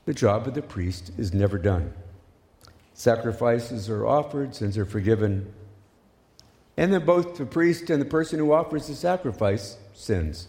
The 0.05 0.13
job 0.13 0.47
of 0.47 0.53
the 0.53 0.61
priest 0.61 1.11
is 1.17 1.33
never 1.33 1.57
done. 1.57 1.93
Sacrifices 2.93 3.89
are 3.89 4.05
offered, 4.05 4.55
sins 4.55 4.77
are 4.77 4.85
forgiven. 4.85 5.51
And 6.77 6.93
then 6.93 7.03
both 7.03 7.35
the 7.35 7.45
priest 7.45 7.89
and 7.89 8.01
the 8.01 8.05
person 8.05 8.39
who 8.39 8.53
offers 8.53 8.87
the 8.87 8.95
sacrifice 8.95 9.75
sins. 9.91 10.47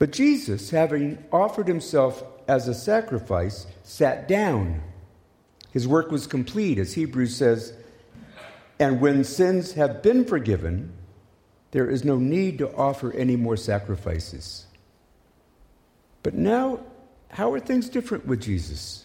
But 0.00 0.12
Jesus, 0.12 0.70
having 0.70 1.22
offered 1.30 1.68
himself 1.68 2.24
as 2.48 2.66
a 2.66 2.74
sacrifice, 2.74 3.66
sat 3.82 4.26
down. 4.26 4.82
His 5.72 5.86
work 5.86 6.10
was 6.10 6.26
complete, 6.26 6.78
as 6.78 6.94
Hebrews 6.94 7.36
says. 7.36 7.74
And 8.78 8.98
when 9.02 9.24
sins 9.24 9.74
have 9.74 10.02
been 10.02 10.24
forgiven, 10.24 10.94
there 11.72 11.88
is 11.88 12.02
no 12.02 12.16
need 12.16 12.56
to 12.58 12.74
offer 12.74 13.12
any 13.12 13.36
more 13.36 13.58
sacrifices. 13.58 14.64
But 16.22 16.32
now, 16.32 16.80
how 17.28 17.52
are 17.52 17.60
things 17.60 17.90
different 17.90 18.26
with 18.26 18.40
Jesus? 18.40 19.04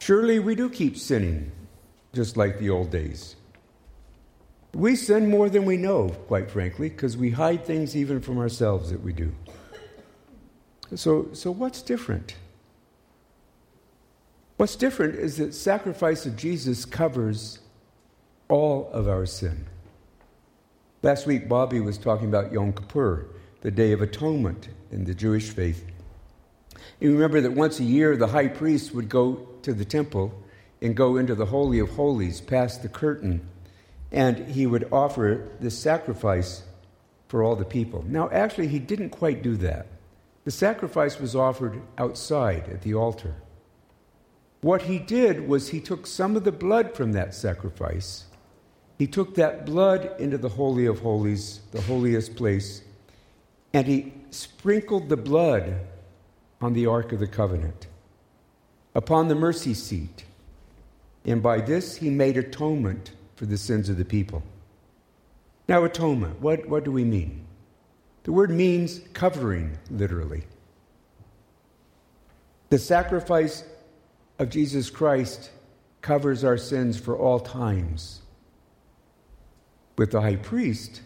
Surely 0.00 0.40
we 0.40 0.56
do 0.56 0.68
keep 0.70 0.98
sinning, 0.98 1.52
just 2.12 2.36
like 2.36 2.58
the 2.58 2.70
old 2.70 2.90
days. 2.90 3.36
We 4.74 4.96
sin 4.96 5.28
more 5.30 5.48
than 5.50 5.66
we 5.66 5.76
know, 5.76 6.08
quite 6.08 6.50
frankly, 6.50 6.88
because 6.88 7.16
we 7.16 7.30
hide 7.30 7.64
things 7.64 7.94
even 7.94 8.20
from 8.20 8.38
ourselves 8.38 8.90
that 8.90 9.02
we 9.02 9.12
do. 9.12 9.32
So, 10.94 11.28
so 11.32 11.50
what's 11.50 11.82
different? 11.82 12.34
What's 14.56 14.76
different 14.76 15.16
is 15.16 15.38
that 15.38 15.54
sacrifice 15.54 16.26
of 16.26 16.36
Jesus 16.36 16.84
covers 16.84 17.58
all 18.48 18.90
of 18.92 19.08
our 19.08 19.26
sin. 19.26 19.66
Last 21.02 21.26
week, 21.26 21.48
Bobby 21.48 21.80
was 21.80 21.98
talking 21.98 22.28
about 22.28 22.52
Yom 22.52 22.72
Kippur, 22.72 23.26
the 23.62 23.70
Day 23.70 23.92
of 23.92 24.02
Atonement 24.02 24.68
in 24.92 25.04
the 25.04 25.14
Jewish 25.14 25.50
faith. 25.50 25.84
You 27.00 27.12
remember 27.12 27.40
that 27.40 27.52
once 27.52 27.80
a 27.80 27.84
year, 27.84 28.16
the 28.16 28.28
high 28.28 28.48
priest 28.48 28.94
would 28.94 29.08
go 29.08 29.48
to 29.62 29.72
the 29.72 29.84
temple 29.84 30.32
and 30.80 30.94
go 30.94 31.16
into 31.16 31.34
the 31.34 31.46
Holy 31.46 31.78
of 31.78 31.90
Holies, 31.90 32.40
past 32.40 32.82
the 32.82 32.88
curtain, 32.88 33.48
and 34.10 34.38
he 34.48 34.66
would 34.66 34.88
offer 34.92 35.48
this 35.58 35.78
sacrifice 35.78 36.62
for 37.28 37.42
all 37.42 37.56
the 37.56 37.64
people. 37.64 38.04
Now, 38.06 38.28
actually, 38.30 38.68
he 38.68 38.78
didn't 38.78 39.10
quite 39.10 39.42
do 39.42 39.56
that. 39.56 39.86
The 40.44 40.50
sacrifice 40.50 41.20
was 41.20 41.36
offered 41.36 41.80
outside 41.98 42.68
at 42.68 42.82
the 42.82 42.94
altar. 42.94 43.34
What 44.60 44.82
he 44.82 44.98
did 44.98 45.48
was 45.48 45.68
he 45.68 45.80
took 45.80 46.06
some 46.06 46.36
of 46.36 46.44
the 46.44 46.52
blood 46.52 46.94
from 46.94 47.12
that 47.12 47.34
sacrifice. 47.34 48.24
He 48.98 49.06
took 49.06 49.34
that 49.34 49.66
blood 49.66 50.14
into 50.18 50.38
the 50.38 50.50
Holy 50.50 50.86
of 50.86 51.00
Holies, 51.00 51.60
the 51.72 51.80
holiest 51.82 52.36
place, 52.36 52.82
and 53.72 53.86
he 53.86 54.12
sprinkled 54.30 55.08
the 55.08 55.16
blood 55.16 55.80
on 56.60 56.74
the 56.74 56.86
Ark 56.86 57.12
of 57.12 57.18
the 57.18 57.26
Covenant 57.26 57.86
upon 58.94 59.28
the 59.28 59.34
mercy 59.34 59.74
seat. 59.74 60.24
And 61.24 61.42
by 61.42 61.60
this 61.60 61.96
he 61.96 62.10
made 62.10 62.36
atonement 62.36 63.12
for 63.36 63.46
the 63.46 63.56
sins 63.56 63.88
of 63.88 63.96
the 63.96 64.04
people. 64.04 64.42
Now, 65.68 65.84
atonement, 65.84 66.40
what, 66.40 66.68
what 66.68 66.84
do 66.84 66.92
we 66.92 67.04
mean? 67.04 67.41
The 68.24 68.32
word 68.32 68.50
means 68.50 69.00
covering, 69.12 69.78
literally. 69.90 70.44
The 72.70 72.78
sacrifice 72.78 73.64
of 74.38 74.48
Jesus 74.48 74.90
Christ 74.90 75.50
covers 76.00 76.44
our 76.44 76.56
sins 76.56 76.98
for 76.98 77.16
all 77.16 77.40
times. 77.40 78.22
With 79.96 80.12
the 80.12 80.20
high 80.20 80.36
priest, 80.36 81.02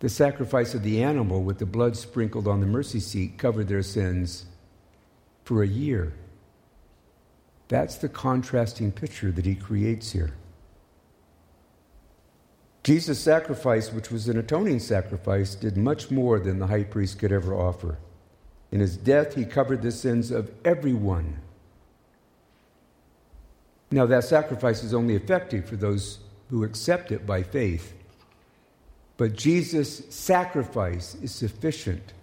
the 0.00 0.08
sacrifice 0.08 0.74
of 0.74 0.82
the 0.82 1.02
animal 1.02 1.42
with 1.42 1.58
the 1.58 1.66
blood 1.66 1.96
sprinkled 1.96 2.48
on 2.48 2.60
the 2.60 2.66
mercy 2.66 3.00
seat 3.00 3.38
covered 3.38 3.68
their 3.68 3.82
sins 3.82 4.46
for 5.44 5.62
a 5.62 5.68
year. 5.68 6.14
That's 7.68 7.96
the 7.96 8.08
contrasting 8.08 8.90
picture 8.90 9.30
that 9.30 9.46
he 9.46 9.54
creates 9.54 10.10
here. 10.12 10.32
Jesus' 12.82 13.20
sacrifice, 13.20 13.92
which 13.92 14.10
was 14.10 14.28
an 14.28 14.38
atoning 14.38 14.78
sacrifice, 14.78 15.54
did 15.54 15.76
much 15.76 16.10
more 16.10 16.38
than 16.38 16.58
the 16.58 16.66
high 16.66 16.84
priest 16.84 17.18
could 17.18 17.32
ever 17.32 17.54
offer. 17.54 17.98
In 18.72 18.80
his 18.80 18.96
death, 18.96 19.34
he 19.34 19.44
covered 19.44 19.82
the 19.82 19.92
sins 19.92 20.30
of 20.30 20.50
everyone. 20.64 21.38
Now, 23.90 24.06
that 24.06 24.24
sacrifice 24.24 24.82
is 24.82 24.94
only 24.94 25.14
effective 25.14 25.66
for 25.66 25.76
those 25.76 26.20
who 26.48 26.64
accept 26.64 27.12
it 27.12 27.26
by 27.26 27.42
faith. 27.42 27.92
But 29.16 29.36
Jesus' 29.36 30.02
sacrifice 30.08 31.16
is 31.16 31.34
sufficient 31.34 32.14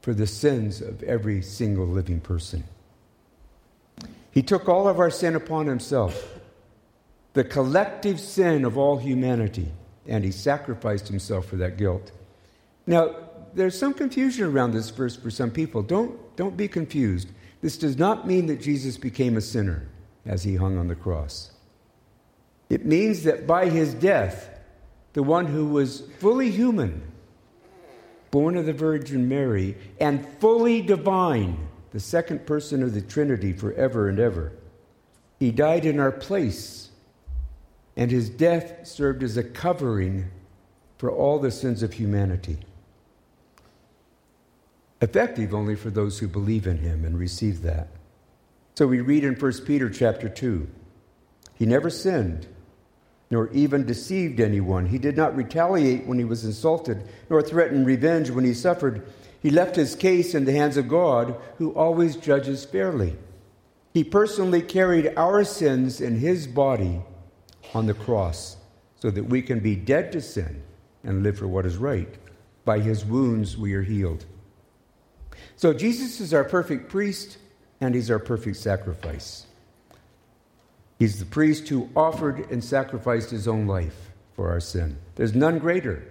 for 0.00 0.14
the 0.14 0.26
sins 0.26 0.80
of 0.80 1.02
every 1.02 1.42
single 1.42 1.86
living 1.86 2.20
person. 2.20 2.64
He 4.32 4.42
took 4.42 4.68
all 4.68 4.88
of 4.88 4.98
our 4.98 5.10
sin 5.10 5.36
upon 5.36 5.66
himself, 5.66 6.39
the 7.32 7.44
collective 7.44 8.18
sin 8.18 8.64
of 8.64 8.76
all 8.76 8.96
humanity, 8.96 9.70
and 10.06 10.24
he 10.24 10.30
sacrificed 10.30 11.08
himself 11.08 11.46
for 11.46 11.56
that 11.56 11.76
guilt. 11.76 12.12
Now, 12.86 13.14
there's 13.54 13.78
some 13.78 13.94
confusion 13.94 14.46
around 14.46 14.72
this 14.72 14.90
verse 14.90 15.16
for 15.16 15.30
some 15.30 15.50
people. 15.50 15.82
Don't, 15.82 16.36
don't 16.36 16.56
be 16.56 16.68
confused. 16.68 17.28
This 17.60 17.76
does 17.76 17.98
not 17.98 18.26
mean 18.26 18.46
that 18.46 18.60
Jesus 18.60 18.96
became 18.96 19.36
a 19.36 19.40
sinner 19.40 19.88
as 20.24 20.42
he 20.44 20.56
hung 20.56 20.78
on 20.78 20.88
the 20.88 20.94
cross. 20.94 21.50
It 22.68 22.86
means 22.86 23.24
that 23.24 23.46
by 23.46 23.68
his 23.68 23.94
death, 23.94 24.48
the 25.12 25.22
one 25.22 25.46
who 25.46 25.66
was 25.66 26.02
fully 26.18 26.50
human, 26.50 27.02
born 28.30 28.56
of 28.56 28.66
the 28.66 28.72
Virgin 28.72 29.28
Mary, 29.28 29.76
and 30.00 30.26
fully 30.38 30.80
divine, 30.80 31.68
the 31.90 32.00
second 32.00 32.46
person 32.46 32.82
of 32.82 32.94
the 32.94 33.00
Trinity 33.00 33.52
forever 33.52 34.08
and 34.08 34.20
ever. 34.20 34.52
He 35.40 35.50
died 35.50 35.84
in 35.84 35.98
our 35.98 36.12
place, 36.12 36.89
and 37.96 38.10
his 38.10 38.30
death 38.30 38.86
served 38.86 39.22
as 39.22 39.36
a 39.36 39.42
covering 39.42 40.30
for 40.98 41.10
all 41.10 41.38
the 41.38 41.50
sins 41.50 41.82
of 41.82 41.94
humanity. 41.94 42.58
Effective 45.00 45.54
only 45.54 45.74
for 45.74 45.90
those 45.90 46.18
who 46.18 46.28
believe 46.28 46.66
in 46.66 46.78
him 46.78 47.04
and 47.04 47.18
receive 47.18 47.62
that. 47.62 47.88
So 48.74 48.86
we 48.86 49.00
read 49.00 49.24
in 49.24 49.34
1 49.34 49.52
Peter 49.64 49.88
chapter 49.88 50.28
2 50.28 50.68
He 51.54 51.66
never 51.66 51.90
sinned, 51.90 52.46
nor 53.30 53.48
even 53.52 53.86
deceived 53.86 54.40
anyone. 54.40 54.86
He 54.86 54.98
did 54.98 55.16
not 55.16 55.36
retaliate 55.36 56.06
when 56.06 56.18
he 56.18 56.24
was 56.24 56.44
insulted, 56.44 57.02
nor 57.28 57.42
threaten 57.42 57.84
revenge 57.84 58.30
when 58.30 58.44
he 58.44 58.54
suffered. 58.54 59.06
He 59.40 59.50
left 59.50 59.76
his 59.76 59.94
case 59.94 60.34
in 60.34 60.44
the 60.44 60.52
hands 60.52 60.76
of 60.76 60.88
God, 60.88 61.34
who 61.56 61.72
always 61.72 62.16
judges 62.16 62.64
fairly. 62.64 63.16
He 63.94 64.04
personally 64.04 64.60
carried 64.60 65.14
our 65.16 65.44
sins 65.44 66.00
in 66.00 66.18
his 66.18 66.46
body 66.46 67.00
on 67.74 67.86
the 67.86 67.94
cross 67.94 68.56
so 68.96 69.10
that 69.10 69.24
we 69.24 69.42
can 69.42 69.60
be 69.60 69.74
dead 69.74 70.12
to 70.12 70.20
sin 70.20 70.62
and 71.04 71.22
live 71.22 71.38
for 71.38 71.48
what 71.48 71.66
is 71.66 71.76
right. 71.76 72.14
By 72.64 72.80
his 72.80 73.04
wounds 73.04 73.56
we 73.56 73.74
are 73.74 73.82
healed. 73.82 74.24
So 75.56 75.72
Jesus 75.72 76.20
is 76.20 76.34
our 76.34 76.44
perfect 76.44 76.88
priest 76.88 77.38
and 77.80 77.94
he's 77.94 78.10
our 78.10 78.18
perfect 78.18 78.56
sacrifice. 78.56 79.46
He's 80.98 81.18
the 81.18 81.24
priest 81.24 81.68
who 81.68 81.88
offered 81.96 82.50
and 82.50 82.62
sacrificed 82.62 83.30
his 83.30 83.48
own 83.48 83.66
life 83.66 84.10
for 84.34 84.50
our 84.50 84.60
sin. 84.60 84.98
There's 85.14 85.34
none 85.34 85.58
greater. 85.58 86.02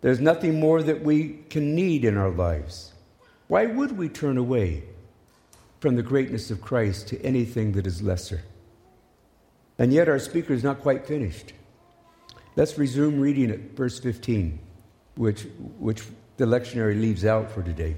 There's 0.00 0.20
nothing 0.20 0.58
more 0.58 0.82
that 0.82 1.02
we 1.02 1.44
can 1.48 1.74
need 1.74 2.04
in 2.04 2.16
our 2.16 2.30
lives. 2.30 2.92
Why 3.46 3.66
would 3.66 3.96
we 3.96 4.08
turn 4.08 4.36
away 4.36 4.82
from 5.80 5.94
the 5.94 6.02
greatness 6.02 6.50
of 6.50 6.60
Christ 6.60 7.08
to 7.08 7.22
anything 7.22 7.72
that 7.72 7.86
is 7.86 8.02
lesser? 8.02 8.42
And 9.78 9.92
yet 9.92 10.08
our 10.08 10.18
speaker 10.18 10.52
is 10.52 10.64
not 10.64 10.80
quite 10.80 11.06
finished. 11.06 11.52
Let's 12.56 12.78
resume 12.78 13.20
reading 13.20 13.50
at 13.50 13.76
verse 13.76 13.98
15, 13.98 14.58
which, 15.16 15.42
which 15.78 16.02
the 16.38 16.46
lectionary 16.46 16.98
leaves 16.98 17.24
out 17.24 17.50
for 17.50 17.62
today. 17.62 17.96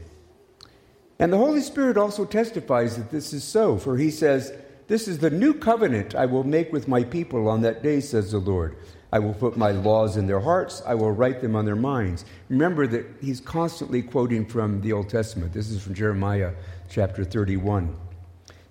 And 1.21 1.33
the 1.33 1.39
Holy 1.39 1.61
Spirit 1.61 1.97
also 1.97 2.25
testifies 2.25 2.97
that 2.97 3.11
this 3.11 3.33
is 3.33 3.45
so, 3.45 3.77
for 3.77 3.97
he 3.97 4.11
says, 4.11 4.53
This 4.89 5.09
is 5.09 5.19
the 5.19 5.31
new 5.31 5.55
covenant 5.55 6.15
I 6.15 6.27
will 6.27 6.45
make 6.45 6.73
with 6.73 6.89
my 6.89 7.05
people 7.05 7.49
on 7.49 7.63
that 7.63 7.83
day, 7.83 8.01
says 8.01 8.33
the 8.33 8.39
Lord. 8.39 8.77
I 9.11 9.21
will 9.21 9.35
put 9.35 9.57
my 9.57 9.71
laws 9.71 10.17
in 10.17 10.27
their 10.27 10.41
hearts, 10.41 10.83
I 10.87 10.95
will 10.95 11.13
write 11.13 11.41
them 11.41 11.57
on 11.57 11.65
their 11.65 11.77
minds. 11.77 12.25
Remember 12.51 12.87
that 12.89 13.07
he's 13.21 13.41
constantly 13.41 14.03
quoting 14.03 14.45
from 14.45 14.81
the 14.83 14.93
Old 14.93 15.09
Testament. 15.09 15.53
This 15.53 15.71
is 15.71 15.83
from 15.83 15.95
Jeremiah 15.95 16.53
chapter 16.91 17.25
31. 17.25 17.97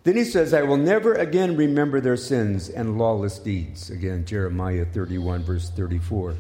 Then 0.07 0.15
he 0.15 0.23
says, 0.23 0.53
I 0.53 0.61
will 0.61 0.77
never 0.77 1.15
again 1.15 1.57
remember 1.57 1.99
their 1.99 2.15
sins 2.15 2.69
and 2.69 2.97
lawless 2.97 3.39
deeds. 3.39 3.89
Again, 3.89 4.23
Jeremiah 4.23 4.85
31, 4.85 5.43
verse 5.43 5.69
34. 5.69 6.37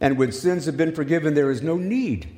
And 0.00 0.16
when 0.16 0.30
sins 0.30 0.66
have 0.66 0.76
been 0.76 0.94
forgiven, 0.94 1.34
there 1.34 1.50
is 1.50 1.60
no 1.60 1.76
need 1.76 2.28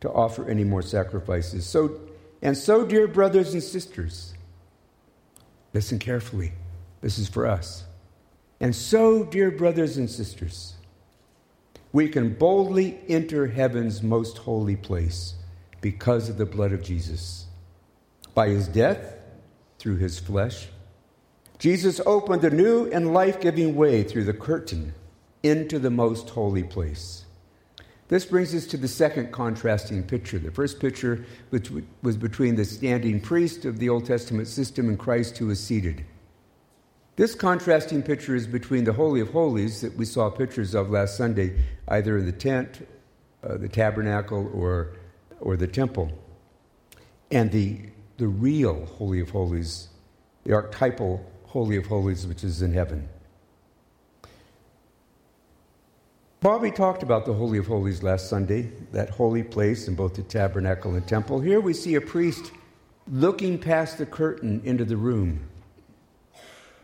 to 0.00 0.10
offer 0.10 0.48
any 0.48 0.64
more 0.64 0.80
sacrifices. 0.80 1.66
So, 1.66 2.00
and 2.40 2.56
so, 2.56 2.86
dear 2.86 3.06
brothers 3.06 3.52
and 3.52 3.62
sisters, 3.62 4.32
listen 5.74 5.98
carefully. 5.98 6.52
This 7.02 7.18
is 7.18 7.28
for 7.28 7.46
us. 7.46 7.84
And 8.60 8.74
so, 8.74 9.24
dear 9.24 9.50
brothers 9.50 9.98
and 9.98 10.08
sisters, 10.08 10.72
we 11.92 12.08
can 12.08 12.32
boldly 12.32 12.98
enter 13.08 13.46
heaven's 13.46 14.02
most 14.02 14.38
holy 14.38 14.76
place 14.76 15.34
because 15.82 16.30
of 16.30 16.38
the 16.38 16.46
blood 16.46 16.72
of 16.72 16.82
Jesus. 16.82 17.44
By 18.32 18.48
his 18.48 18.68
death, 18.68 19.15
through 19.86 19.94
his 19.98 20.18
flesh. 20.18 20.66
Jesus 21.60 22.00
opened 22.06 22.42
a 22.42 22.50
new 22.50 22.90
and 22.90 23.14
life 23.14 23.40
giving 23.40 23.76
way 23.76 24.02
through 24.02 24.24
the 24.24 24.32
curtain 24.32 24.92
into 25.44 25.78
the 25.78 25.92
most 25.92 26.28
holy 26.30 26.64
place. 26.64 27.24
This 28.08 28.24
brings 28.24 28.52
us 28.52 28.66
to 28.66 28.76
the 28.76 28.88
second 28.88 29.30
contrasting 29.30 30.02
picture. 30.02 30.40
The 30.40 30.50
first 30.50 30.80
picture 30.80 31.24
which 31.50 31.70
was 32.02 32.16
between 32.16 32.56
the 32.56 32.64
standing 32.64 33.20
priest 33.20 33.64
of 33.64 33.78
the 33.78 33.88
Old 33.88 34.06
Testament 34.06 34.48
system 34.48 34.88
and 34.88 34.98
Christ 34.98 35.38
who 35.38 35.50
is 35.50 35.60
seated. 35.60 36.04
This 37.14 37.36
contrasting 37.36 38.02
picture 38.02 38.34
is 38.34 38.48
between 38.48 38.82
the 38.82 38.92
Holy 38.92 39.20
of 39.20 39.30
Holies 39.30 39.82
that 39.82 39.96
we 39.96 40.04
saw 40.04 40.30
pictures 40.30 40.74
of 40.74 40.90
last 40.90 41.16
Sunday, 41.16 41.60
either 41.86 42.18
in 42.18 42.26
the 42.26 42.32
tent, 42.32 42.84
uh, 43.44 43.56
the 43.56 43.68
tabernacle, 43.68 44.50
or, 44.52 44.96
or 45.38 45.56
the 45.56 45.68
temple, 45.68 46.10
and 47.30 47.52
the 47.52 47.90
the 48.16 48.28
real 48.28 48.86
Holy 48.86 49.20
of 49.20 49.30
Holies, 49.30 49.88
the 50.44 50.52
archetypal 50.52 51.24
Holy 51.46 51.76
of 51.76 51.86
Holies, 51.86 52.26
which 52.26 52.44
is 52.44 52.62
in 52.62 52.72
heaven. 52.72 53.08
Bobby 56.40 56.70
talked 56.70 57.02
about 57.02 57.26
the 57.26 57.32
Holy 57.32 57.58
of 57.58 57.66
Holies 57.66 58.02
last 58.02 58.28
Sunday, 58.28 58.70
that 58.92 59.10
holy 59.10 59.42
place 59.42 59.88
in 59.88 59.94
both 59.94 60.14
the 60.14 60.22
tabernacle 60.22 60.94
and 60.94 61.06
temple. 61.06 61.40
Here 61.40 61.60
we 61.60 61.72
see 61.72 61.94
a 61.94 62.00
priest 62.00 62.52
looking 63.10 63.58
past 63.58 63.98
the 63.98 64.06
curtain 64.06 64.60
into 64.64 64.84
the 64.84 64.96
room. 64.96 65.48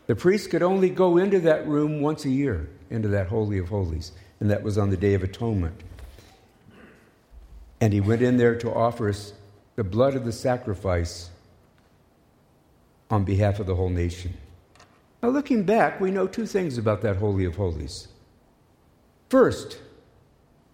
The 0.07 0.15
priest 0.15 0.49
could 0.49 0.63
only 0.63 0.89
go 0.89 1.17
into 1.17 1.39
that 1.41 1.65
room 1.67 2.01
once 2.01 2.25
a 2.25 2.29
year, 2.29 2.67
into 2.89 3.07
that 3.09 3.27
Holy 3.27 3.57
of 3.57 3.69
Holies, 3.69 4.11
and 4.39 4.49
that 4.49 4.63
was 4.63 4.77
on 4.77 4.89
the 4.89 4.97
Day 4.97 5.13
of 5.13 5.23
Atonement. 5.23 5.81
And 7.79 7.93
he 7.93 8.01
went 8.01 8.21
in 8.21 8.37
there 8.37 8.55
to 8.57 8.73
offer 8.73 9.09
us 9.09 9.33
the 9.75 9.83
blood 9.83 10.15
of 10.15 10.25
the 10.25 10.31
sacrifice 10.31 11.29
on 13.09 13.23
behalf 13.23 13.59
of 13.59 13.67
the 13.67 13.75
whole 13.75 13.89
nation. 13.89 14.33
Now, 15.21 15.29
looking 15.29 15.63
back, 15.63 16.01
we 16.01 16.11
know 16.11 16.27
two 16.27 16.45
things 16.45 16.77
about 16.77 17.01
that 17.01 17.17
Holy 17.17 17.45
of 17.45 17.55
Holies. 17.55 18.07
First, 19.29 19.79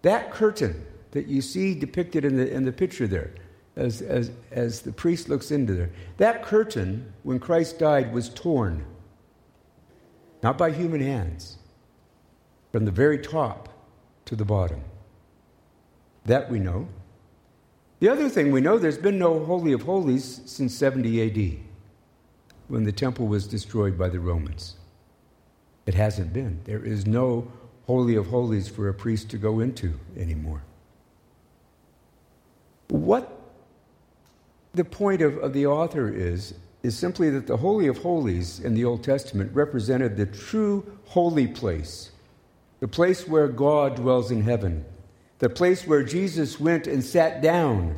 that 0.02 0.32
curtain 0.32 0.86
that 1.12 1.28
you 1.28 1.42
see 1.42 1.76
depicted 1.76 2.26
in 2.26 2.36
the, 2.36 2.52
in 2.52 2.66
the 2.66 2.72
picture 2.72 3.08
there, 3.08 3.32
as, 3.76 4.02
as, 4.02 4.32
as 4.52 4.82
the 4.82 4.92
priest 4.92 5.30
looks 5.30 5.52
into 5.52 5.74
there, 5.74 5.92
that 6.18 6.44
curtain, 6.44 7.14
when 7.24 7.40
Christ 7.40 7.80
died, 7.80 8.14
was 8.14 8.30
torn. 8.30 8.86
Not 10.42 10.58
by 10.58 10.72
human 10.72 11.02
hands, 11.02 11.58
from 12.72 12.86
the 12.86 12.92
very 12.92 13.20
top 13.20 13.70
to 14.26 14.36
the 14.36 14.46
bottom. 14.46 14.82
That 16.26 16.50
we 16.50 16.60
know. 16.60 16.88
The 18.00 18.08
other 18.08 18.30
thing 18.30 18.52
we 18.52 18.62
know, 18.62 18.78
there's 18.78 18.98
been 18.98 19.20
no 19.20 19.44
Holy 19.44 19.74
of 19.74 19.82
Holies 19.82 20.42
since 20.46 20.74
70 20.74 21.22
AD, 21.22 21.60
when 22.70 22.84
the 22.84 22.94
temple 22.94 23.28
was 23.28 23.46
destroyed 23.46 23.98
by 23.98 24.08
the 24.08 24.22
Romans. 24.22 24.76
It 25.86 25.96
hasn't 25.96 26.32
been. 26.32 26.62
There 26.64 26.84
is 26.84 27.06
no 27.06 27.52
Holy 27.88 28.16
of 28.16 28.28
Holies 28.28 28.70
for 28.70 28.88
a 28.88 28.94
priest 28.94 29.30
to 29.32 29.38
go 29.38 29.60
into 29.60 30.00
anymore. 30.16 30.64
What 32.88 33.38
the 34.74 34.86
point 34.86 35.22
of, 35.22 35.38
of 35.40 35.52
the 35.54 35.66
author 35.66 36.08
is, 36.08 36.54
is 36.84 36.98
simply 36.98 37.30
that 37.32 37.48
the 37.48 37.58
Holy 37.58 37.88
of 37.88 37.98
Holies 37.98 38.62
in 38.62 38.76
the 38.76 38.86
Old 38.86 39.04
Testament 39.04 39.54
represented 39.54 40.16
the 40.16 40.26
true 40.26 40.86
holy 41.08 41.48
place, 41.48 42.12
the 42.80 42.88
place 42.88 43.28
where 43.28 43.50
God 43.50 43.96
dwells 43.96 44.32
in 44.32 44.44
heaven 44.44 44.86
the 45.39 45.49
place 45.49 45.88
where 45.88 46.04
Jesus 46.04 46.60
went 46.60 46.86
and 46.86 47.04
sat 47.04 47.41
down, 47.41 47.97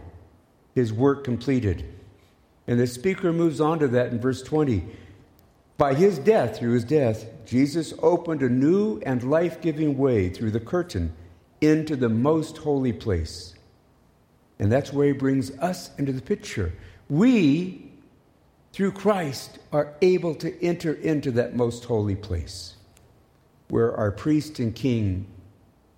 his 0.76 0.94
work 0.94 1.24
completed. 1.24 1.84
And 2.68 2.80
the 2.80 2.88
speaker 2.88 3.34
moves 3.34 3.60
on 3.60 3.80
to 3.80 3.88
that 3.90 4.12
in 4.12 4.20
verse 4.20 4.44
20. 4.44 4.86
By 5.78 5.96
his 5.96 6.20
death, 6.20 6.60
through 6.60 6.74
his 6.74 6.84
death, 6.84 7.26
Jesus 7.46 7.96
opened 8.04 8.44
a 8.44 8.50
new 8.50 9.02
and 9.04 9.24
life 9.24 9.60
giving 9.60 9.98
way 9.98 10.30
through 10.30 10.52
the 10.52 10.60
curtain 10.60 11.14
into 11.60 11.96
the 11.96 12.10
most 12.10 12.58
holy 12.58 12.94
place. 12.94 13.56
And 14.60 14.72
that's 14.72 14.94
where 14.94 15.08
he 15.08 15.14
brings 15.14 15.50
us 15.58 15.90
into 15.98 16.14
the 16.14 16.22
picture. 16.22 16.72
We, 17.10 17.90
through 18.72 18.92
Christ, 18.92 19.58
are 19.74 19.96
able 20.04 20.36
to 20.36 20.64
enter 20.64 20.94
into 20.94 21.32
that 21.32 21.56
most 21.56 21.86
holy 21.86 22.16
place 22.16 22.76
where 23.70 23.96
our 23.96 24.12
priest 24.12 24.60
and 24.60 24.76
king 24.76 25.26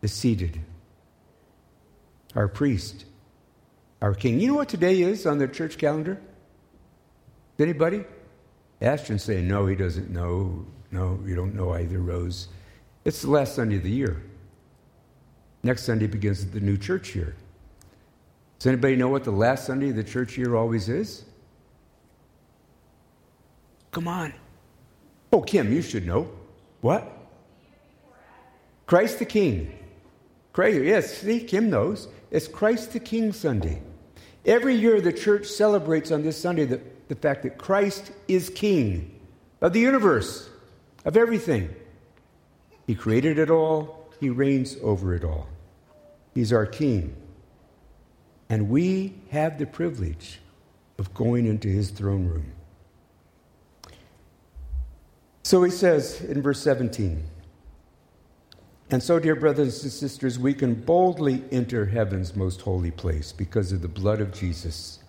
is 0.01 0.13
seated 0.13 0.61
our 2.35 2.47
priest, 2.47 3.05
our 4.01 4.13
king. 4.13 4.39
You 4.39 4.47
know 4.47 4.55
what 4.55 4.69
today 4.69 5.01
is 5.01 5.25
on 5.25 5.37
the 5.37 5.47
church 5.47 5.77
calendar? 5.77 6.19
Anybody? 7.59 8.03
Ashton 8.81 9.19
say, 9.19 9.41
no, 9.41 9.65
he 9.67 9.75
doesn't 9.75 10.09
know. 10.09 10.65
No, 10.91 11.19
you 11.25 11.35
don't 11.35 11.55
know 11.55 11.71
either, 11.71 11.99
Rose. 11.99 12.49
It's 13.05 13.21
the 13.21 13.29
last 13.29 13.55
Sunday 13.55 13.77
of 13.77 13.83
the 13.83 13.89
year. 13.89 14.21
Next 15.63 15.83
Sunday 15.83 16.07
begins 16.07 16.45
the 16.45 16.59
new 16.59 16.77
church 16.77 17.15
year. 17.15 17.35
Does 18.59 18.67
anybody 18.67 18.95
know 18.95 19.07
what 19.07 19.23
the 19.23 19.31
last 19.31 19.65
Sunday 19.65 19.89
of 19.89 19.95
the 19.95 20.03
church 20.03 20.37
year 20.37 20.55
always 20.55 20.89
is? 20.89 21.25
Come 23.91 24.07
on. 24.07 24.33
Oh, 25.31 25.41
Kim, 25.41 25.71
you 25.71 25.81
should 25.81 26.05
know. 26.05 26.29
What? 26.81 27.11
Christ 28.85 29.19
the 29.19 29.25
King. 29.25 29.77
Christ, 30.51 30.83
yes, 30.83 31.17
see, 31.17 31.39
Kim 31.39 31.69
knows. 31.69 32.07
It's 32.33 32.47
Christ 32.47 32.93
the 32.93 32.99
King 32.99 33.31
Sunday. 33.31 33.83
Every 34.43 34.73
year, 34.73 34.99
the 34.99 35.13
church 35.13 35.45
celebrates 35.45 36.11
on 36.11 36.23
this 36.23 36.35
Sunday 36.35 36.65
the, 36.65 36.81
the 37.07 37.15
fact 37.15 37.43
that 37.43 37.59
Christ 37.59 38.11
is 38.27 38.49
King 38.49 39.19
of 39.61 39.71
the 39.71 39.79
universe, 39.79 40.49
of 41.05 41.15
everything. 41.15 41.73
He 42.87 42.95
created 42.95 43.37
it 43.37 43.51
all, 43.51 44.11
He 44.19 44.31
reigns 44.31 44.75
over 44.81 45.13
it 45.13 45.23
all. 45.23 45.47
He's 46.33 46.51
our 46.51 46.65
King. 46.65 47.15
And 48.49 48.67
we 48.67 49.13
have 49.29 49.59
the 49.59 49.67
privilege 49.67 50.39
of 50.97 51.13
going 51.13 51.45
into 51.45 51.67
His 51.67 51.91
throne 51.91 52.25
room. 52.25 52.51
So 55.43 55.61
he 55.61 55.71
says 55.71 56.19
in 56.21 56.41
verse 56.41 56.61
17, 56.61 57.23
and 58.93 59.01
so, 59.01 59.17
dear 59.17 59.35
brothers 59.35 59.81
and 59.81 59.91
sisters, 59.91 60.37
we 60.37 60.53
can 60.53 60.75
boldly 60.75 61.43
enter 61.51 61.83
heaven's 61.83 62.35
most 62.35 62.61
holy 62.61 62.91
place 62.91 63.31
because 63.31 63.71
of 63.71 63.81
the 63.81 63.87
blood 63.87 64.21
of 64.21 64.31
Jesus, 64.31 64.99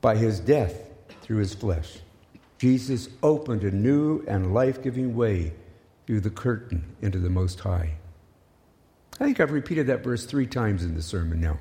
by 0.00 0.16
his 0.16 0.40
death 0.40 0.88
through 1.20 1.36
his 1.36 1.52
flesh. 1.52 1.98
Jesus 2.56 3.10
opened 3.22 3.62
a 3.62 3.70
new 3.70 4.24
and 4.26 4.54
life 4.54 4.82
giving 4.82 5.14
way 5.14 5.52
through 6.06 6.20
the 6.20 6.30
curtain 6.30 6.82
into 7.02 7.18
the 7.18 7.28
Most 7.28 7.60
High. 7.60 7.92
I 9.20 9.24
think 9.26 9.38
I've 9.38 9.52
repeated 9.52 9.86
that 9.88 10.02
verse 10.02 10.24
three 10.24 10.46
times 10.46 10.82
in 10.82 10.94
the 10.94 11.02
sermon 11.02 11.42
now. 11.42 11.58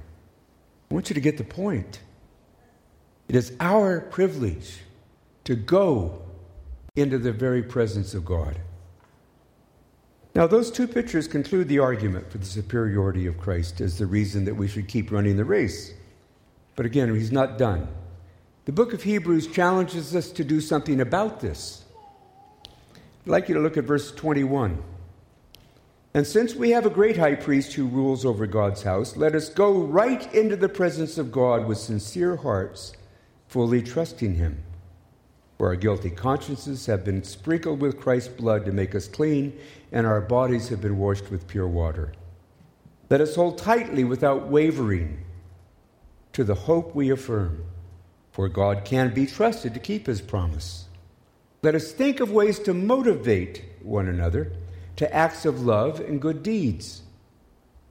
I 0.89 0.93
want 0.93 1.09
you 1.09 1.13
to 1.13 1.19
get 1.19 1.37
the 1.37 1.43
point. 1.43 1.99
It 3.27 3.35
is 3.35 3.51
our 3.59 3.99
privilege 3.99 4.79
to 5.43 5.55
go 5.55 6.21
into 6.95 7.17
the 7.17 7.33
very 7.33 7.63
presence 7.63 8.13
of 8.13 8.23
God. 8.23 8.61
Now, 10.35 10.47
those 10.47 10.71
two 10.71 10.87
pictures 10.87 11.27
conclude 11.27 11.67
the 11.67 11.79
argument 11.79 12.31
for 12.31 12.39
the 12.39 12.45
superiority 12.45 13.27
of 13.27 13.37
Christ 13.37 13.81
as 13.81 13.99
the 13.99 14.07
reason 14.07 14.45
that 14.45 14.55
we 14.55 14.67
should 14.67 14.87
keep 14.87 15.11
running 15.11 15.37
the 15.37 15.45
race. 15.45 15.93
But 16.75 16.87
again, 16.87 17.13
he's 17.13 17.31
not 17.31 17.59
done. 17.59 17.87
The 18.65 18.71
book 18.71 18.93
of 18.93 19.03
Hebrews 19.03 19.47
challenges 19.47 20.15
us 20.15 20.31
to 20.31 20.43
do 20.43 20.59
something 20.59 21.01
about 21.01 21.39
this. 21.39 21.83
I'd 22.65 23.29
like 23.29 23.47
you 23.47 23.55
to 23.55 23.61
look 23.61 23.77
at 23.77 23.83
verse 23.83 24.11
21. 24.11 24.81
And 26.15 26.25
since 26.25 26.55
we 26.55 26.71
have 26.71 26.85
a 26.85 26.91
great 26.91 27.17
high 27.17 27.35
priest 27.35 27.73
who 27.73 27.87
rules 27.87 28.25
over 28.25 28.47
God's 28.47 28.83
house, 28.83 29.15
let 29.15 29.35
us 29.35 29.49
go 29.49 29.71
right 29.71 30.33
into 30.33 30.55
the 30.55 30.69
presence 30.69 31.17
of 31.17 31.31
God 31.31 31.67
with 31.67 31.77
sincere 31.77 32.37
hearts, 32.37 32.93
fully 33.47 33.81
trusting 33.83 34.35
him. 34.35 34.63
For 35.57 35.67
our 35.67 35.75
guilty 35.75 36.09
consciences 36.09 36.85
have 36.87 37.03
been 37.03 37.23
sprinkled 37.23 37.81
with 37.81 37.99
Christ's 37.99 38.29
blood 38.29 38.65
to 38.65 38.71
make 38.71 38.95
us 38.95 39.07
clean, 39.07 39.57
and 39.91 40.07
our 40.07 40.21
bodies 40.21 40.69
have 40.69 40.81
been 40.81 40.97
washed 40.97 41.29
with 41.29 41.47
pure 41.47 41.67
water. 41.67 42.13
Let 43.09 43.21
us 43.21 43.35
hold 43.35 43.57
tightly 43.57 44.03
without 44.03 44.47
wavering 44.47 45.23
to 46.33 46.43
the 46.43 46.55
hope 46.55 46.95
we 46.95 47.11
affirm 47.11 47.63
for 48.33 48.49
God 48.49 48.83
can 48.83 49.13
be 49.13 49.27
trusted 49.27 49.75
to 49.75 49.79
keep 49.79 50.07
his 50.07 50.19
promise. 50.19 50.85
Let 51.61 51.75
us 51.75 51.91
think 51.91 52.19
of 52.19 52.31
ways 52.31 52.57
to 52.59 52.73
motivate 52.73 53.63
one 53.83 54.07
another 54.07 54.51
to 54.95 55.13
acts 55.13 55.45
of 55.45 55.61
love 55.61 55.99
and 55.99 56.19
good 56.19 56.41
deeds. 56.41 57.03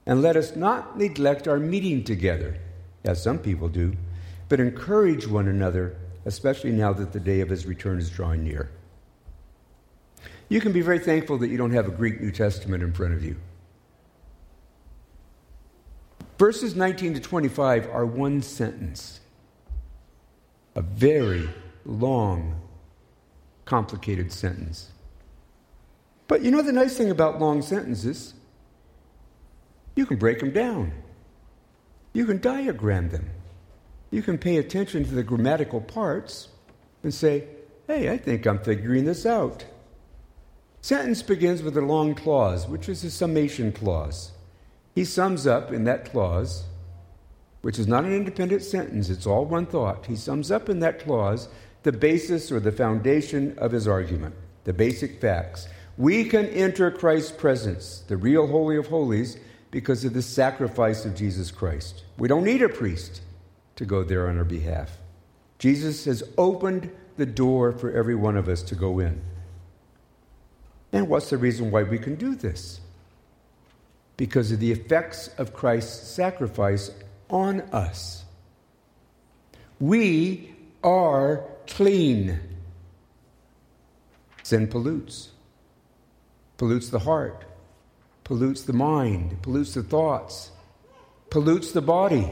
And 0.05 0.21
let 0.21 0.35
us 0.35 0.55
not 0.55 0.97
neglect 0.97 1.47
our 1.47 1.59
meeting 1.59 2.03
together, 2.03 2.57
as 3.05 3.23
some 3.23 3.39
people 3.39 3.69
do, 3.69 3.95
but 4.49 4.59
encourage 4.59 5.25
one 5.25 5.47
another, 5.47 5.95
especially 6.25 6.71
now 6.71 6.93
that 6.93 7.11
the 7.11 7.19
day 7.19 7.41
of 7.41 7.49
his 7.49 7.65
return 7.65 7.97
is 7.99 8.09
drawing 8.09 8.43
near. 8.43 8.69
You 10.49 10.61
can 10.61 10.71
be 10.71 10.81
very 10.81 10.99
thankful 10.99 11.37
that 11.39 11.49
you 11.49 11.57
don't 11.57 11.71
have 11.71 11.87
a 11.87 11.91
Greek 11.91 12.21
New 12.21 12.31
Testament 12.31 12.83
in 12.83 12.93
front 12.93 13.13
of 13.13 13.23
you. 13.23 13.37
Verses 16.37 16.75
19 16.75 17.15
to 17.15 17.19
25 17.19 17.89
are 17.89 18.05
one 18.05 18.41
sentence 18.41 19.19
a 20.75 20.81
very 20.81 21.47
long, 21.85 22.59
complicated 23.65 24.31
sentence. 24.31 24.91
But 26.27 26.41
you 26.41 26.51
know 26.51 26.61
the 26.61 26.71
nice 26.71 26.97
thing 26.97 27.11
about 27.11 27.39
long 27.39 27.61
sentences? 27.61 28.33
You 29.95 30.05
can 30.05 30.17
break 30.17 30.39
them 30.39 30.51
down. 30.51 30.91
You 32.13 32.25
can 32.25 32.39
diagram 32.39 33.09
them. 33.09 33.29
You 34.13 34.21
can 34.21 34.37
pay 34.37 34.57
attention 34.57 35.05
to 35.05 35.15
the 35.15 35.23
grammatical 35.23 35.81
parts 35.81 36.49
and 37.01 37.11
say, 37.11 37.47
hey, 37.87 38.11
I 38.11 38.17
think 38.17 38.45
I'm 38.45 38.59
figuring 38.59 39.05
this 39.05 39.25
out. 39.25 39.65
Sentence 40.81 41.23
begins 41.23 41.63
with 41.63 41.75
a 41.77 41.81
long 41.81 42.13
clause, 42.13 42.67
which 42.67 42.87
is 42.87 43.03
a 43.03 43.09
summation 43.09 43.71
clause. 43.71 44.31
He 44.93 45.03
sums 45.03 45.47
up 45.47 45.71
in 45.71 45.85
that 45.85 46.11
clause 46.11 46.65
which 47.61 47.79
is 47.79 47.87
not 47.87 48.03
an 48.03 48.13
independent 48.13 48.61
sentence, 48.61 49.09
it's 49.09 49.25
all 49.25 49.45
one 49.45 49.65
thought. 49.65 50.05
He 50.05 50.17
sums 50.17 50.51
up 50.51 50.69
in 50.69 50.81
that 50.81 50.99
clause 50.99 51.47
the 51.81 51.93
basis 51.93 52.51
or 52.51 52.59
the 52.59 52.73
foundation 52.73 53.57
of 53.57 53.71
his 53.71 53.87
argument, 53.87 54.35
the 54.65 54.73
basic 54.73 55.21
facts. 55.21 55.67
We 55.97 56.25
can 56.25 56.45
enter 56.47 56.91
Christ's 56.91 57.31
presence, 57.31 58.03
the 58.07 58.17
real 58.17 58.45
Holy 58.45 58.75
of 58.75 58.87
Holies, 58.87 59.37
because 59.71 60.03
of 60.03 60.13
the 60.13 60.21
sacrifice 60.21 61.03
of 61.03 61.15
Jesus 61.15 61.49
Christ. 61.49 62.03
We 62.17 62.27
don't 62.27 62.43
need 62.43 62.61
a 62.61 62.69
priest 62.69 63.21
to 63.75 63.85
go 63.85 64.03
there 64.03 64.27
on 64.27 64.37
our 64.37 64.43
behalf. 64.43 64.97
Jesus 65.59 66.05
has 66.05 66.23
opened 66.37 66.91
the 67.17 67.25
door 67.25 67.71
for 67.71 67.91
every 67.91 68.15
one 68.15 68.37
of 68.37 68.47
us 68.47 68.61
to 68.63 68.75
go 68.75 68.99
in. 68.99 69.21
And 70.91 71.09
what's 71.09 71.29
the 71.29 71.37
reason 71.37 71.71
why 71.71 71.83
we 71.83 71.97
can 71.97 72.15
do 72.15 72.35
this? 72.35 72.79
Because 74.17 74.51
of 74.51 74.59
the 74.59 74.71
effects 74.71 75.27
of 75.37 75.53
Christ's 75.53 76.07
sacrifice 76.09 76.91
on 77.29 77.61
us. 77.71 78.23
We 79.79 80.55
are 80.83 81.43
clean. 81.67 82.39
Sin 84.43 84.67
pollutes, 84.67 85.29
pollutes 86.57 86.89
the 86.89 86.99
heart, 86.99 87.45
pollutes 88.23 88.63
the 88.63 88.73
mind, 88.73 89.41
pollutes 89.41 89.73
the 89.73 89.83
thoughts, 89.83 90.51
pollutes 91.29 91.71
the 91.71 91.81
body. 91.81 92.29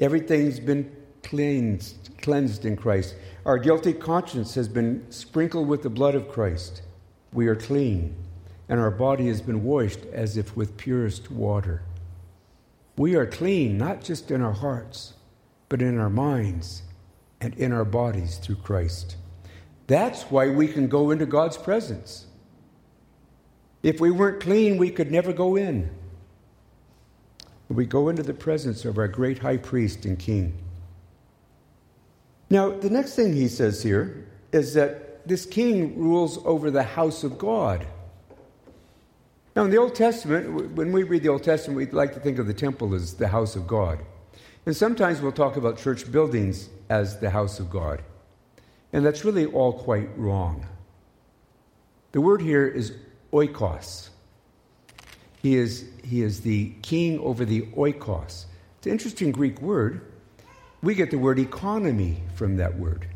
Everything's 0.00 0.58
been 0.58 0.90
cleansed, 1.22 2.10
cleansed 2.22 2.64
in 2.64 2.76
Christ. 2.76 3.14
Our 3.44 3.58
guilty 3.58 3.92
conscience 3.92 4.54
has 4.54 4.68
been 4.68 5.04
sprinkled 5.10 5.68
with 5.68 5.82
the 5.82 5.90
blood 5.90 6.14
of 6.14 6.28
Christ. 6.28 6.82
We 7.32 7.46
are 7.46 7.56
clean, 7.56 8.16
and 8.68 8.80
our 8.80 8.90
body 8.90 9.28
has 9.28 9.42
been 9.42 9.62
washed 9.62 10.00
as 10.12 10.36
if 10.36 10.56
with 10.56 10.76
purest 10.76 11.30
water. 11.30 11.82
We 12.96 13.14
are 13.14 13.26
clean, 13.26 13.78
not 13.78 14.02
just 14.02 14.30
in 14.30 14.42
our 14.42 14.52
hearts, 14.52 15.14
but 15.68 15.82
in 15.82 15.98
our 15.98 16.10
minds 16.10 16.82
and 17.40 17.54
in 17.54 17.72
our 17.72 17.84
bodies 17.84 18.38
through 18.38 18.56
Christ. 18.56 19.16
That's 19.86 20.22
why 20.24 20.48
we 20.48 20.68
can 20.68 20.88
go 20.88 21.10
into 21.10 21.26
God's 21.26 21.56
presence. 21.56 22.26
If 23.82 24.00
we 24.00 24.10
weren't 24.10 24.42
clean, 24.42 24.76
we 24.76 24.90
could 24.90 25.10
never 25.10 25.32
go 25.32 25.56
in. 25.56 25.90
We 27.70 27.86
go 27.86 28.08
into 28.08 28.24
the 28.24 28.34
presence 28.34 28.84
of 28.84 28.98
our 28.98 29.06
great 29.06 29.38
high 29.38 29.56
priest 29.56 30.04
and 30.04 30.18
king. 30.18 30.58
Now, 32.50 32.70
the 32.70 32.90
next 32.90 33.14
thing 33.14 33.32
he 33.32 33.46
says 33.46 33.80
here 33.80 34.26
is 34.50 34.74
that 34.74 35.26
this 35.26 35.46
king 35.46 35.96
rules 35.96 36.44
over 36.44 36.70
the 36.72 36.82
house 36.82 37.22
of 37.22 37.38
God. 37.38 37.86
Now, 39.54 39.64
in 39.64 39.70
the 39.70 39.76
Old 39.76 39.94
Testament, 39.94 40.72
when 40.74 40.90
we 40.90 41.04
read 41.04 41.22
the 41.22 41.28
Old 41.28 41.44
Testament, 41.44 41.76
we 41.76 41.86
like 41.86 42.12
to 42.14 42.20
think 42.20 42.40
of 42.40 42.48
the 42.48 42.54
temple 42.54 42.92
as 42.92 43.14
the 43.14 43.28
house 43.28 43.54
of 43.54 43.68
God. 43.68 44.00
And 44.66 44.76
sometimes 44.76 45.20
we'll 45.20 45.30
talk 45.30 45.56
about 45.56 45.78
church 45.78 46.10
buildings 46.10 46.68
as 46.88 47.20
the 47.20 47.30
house 47.30 47.60
of 47.60 47.70
God. 47.70 48.02
And 48.92 49.06
that's 49.06 49.24
really 49.24 49.46
all 49.46 49.72
quite 49.72 50.08
wrong. 50.18 50.66
The 52.12 52.20
word 52.20 52.42
here 52.42 52.66
is 52.66 52.94
oikos. 53.32 54.09
He 55.42 55.56
is, 55.56 55.84
he 56.04 56.22
is 56.22 56.40
the 56.40 56.72
king 56.82 57.18
over 57.20 57.44
the 57.44 57.62
oikos. 57.76 58.44
It's 58.78 58.86
an 58.86 58.92
interesting 58.92 59.32
Greek 59.32 59.60
word. 59.60 60.02
We 60.82 60.94
get 60.94 61.10
the 61.10 61.18
word 61.18 61.38
economy 61.38 62.22
from 62.34 62.56
that 62.56 62.78
word. 62.78 63.06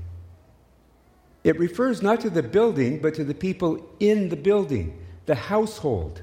It 1.42 1.58
refers 1.58 2.02
not 2.02 2.20
to 2.22 2.30
the 2.30 2.42
building, 2.42 3.00
but 3.00 3.14
to 3.14 3.24
the 3.24 3.34
people 3.34 3.86
in 4.00 4.30
the 4.30 4.36
building 4.36 4.98
the 5.26 5.34
household. 5.34 6.20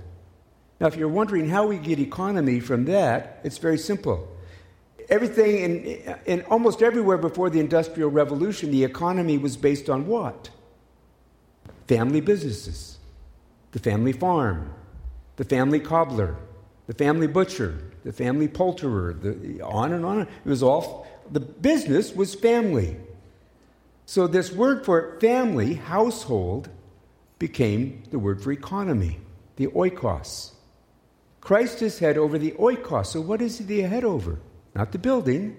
Now, 0.79 0.87
if 0.87 0.95
you're 0.95 1.07
wondering 1.07 1.49
how 1.49 1.67
we 1.67 1.77
get 1.77 1.99
economy 1.99 2.59
from 2.59 2.85
that, 2.85 3.39
it's 3.43 3.57
very 3.57 3.77
simple. 3.77 4.27
Everything 5.09 5.57
in, 5.57 6.17
in 6.25 6.41
almost 6.43 6.81
everywhere 6.81 7.17
before 7.17 7.49
the 7.49 7.59
Industrial 7.59 8.09
Revolution, 8.09 8.71
the 8.71 8.83
economy 8.83 9.37
was 9.37 9.57
based 9.57 9.89
on 9.89 10.07
what? 10.07 10.49
Family 11.87 12.21
businesses, 12.21 12.97
the 13.71 13.79
family 13.79 14.13
farm, 14.13 14.73
the 15.37 15.43
family 15.43 15.79
cobbler, 15.79 16.35
the 16.87 16.93
family 16.93 17.27
butcher, 17.27 17.81
the 18.03 18.13
family 18.13 18.47
poulterer, 18.47 19.13
the, 19.13 19.61
on 19.61 19.93
and 19.93 20.05
on. 20.05 20.21
It 20.21 20.29
was 20.45 20.63
all, 20.63 21.07
the 21.31 21.39
business 21.39 22.13
was 22.13 22.35
family. 22.35 22.97
So, 24.05 24.27
this 24.27 24.51
word 24.51 24.83
for 24.83 25.19
family, 25.19 25.75
household, 25.75 26.69
became 27.39 28.03
the 28.11 28.19
word 28.19 28.41
for 28.43 28.51
economy, 28.51 29.19
the 29.55 29.67
oikos. 29.67 30.51
Christ 31.39 31.81
is 31.81 31.99
head 31.99 32.17
over 32.17 32.37
the 32.37 32.51
oikos. 32.51 33.07
So, 33.07 33.21
what 33.21 33.41
is 33.41 33.57
he 33.57 33.63
the 33.63 33.81
head 33.81 34.03
over? 34.03 34.39
Not 34.75 34.91
the 34.91 34.99
building, 34.99 35.57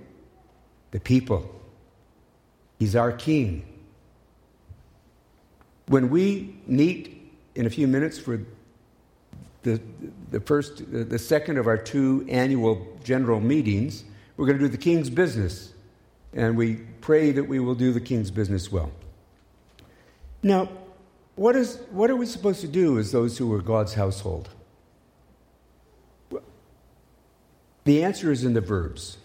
the 0.90 1.00
people. 1.00 1.50
He's 2.78 2.96
our 2.96 3.12
king. 3.12 3.66
When 5.87 6.11
we 6.11 6.56
meet 6.66 7.32
in 7.54 7.66
a 7.66 7.70
few 7.70 7.87
minutes 7.87 8.18
for 8.18 8.44
the, 9.62 9.81
the 10.31 10.40
first, 10.40 10.83
the 10.90 11.18
second 11.18 11.59
of 11.59 11.66
our 11.66 11.77
two 11.77 12.27
annual 12.29 12.98
general 13.05 13.40
meetings, 13.40 14.05
we're 14.37 14.46
going 14.46 14.59
to 14.59 14.64
do 14.64 14.68
the 14.68 14.79
king's 14.79 15.11
business. 15.11 15.72
And 16.33 16.57
we 16.57 16.77
pray 17.01 17.33
that 17.33 17.44
we 17.44 17.61
will 17.61 17.75
do 17.75 17.92
the 17.92 18.01
king's 18.01 18.31
business 18.31 18.72
well. 18.72 18.90
Now, 20.42 20.68
what, 21.37 21.57
is, 21.57 21.79
what 21.90 22.11
are 22.11 22.16
we 22.16 22.27
supposed 22.27 22.61
to 22.62 22.68
do 22.68 22.98
as 22.98 23.12
those 23.12 23.38
who 23.38 23.53
are 23.53 23.62
God's 23.62 23.94
household? 23.94 24.48
The 27.85 28.05
answer 28.05 28.31
is 28.31 28.44
in 28.44 28.55
the 28.55 28.61
verbs. 28.61 29.18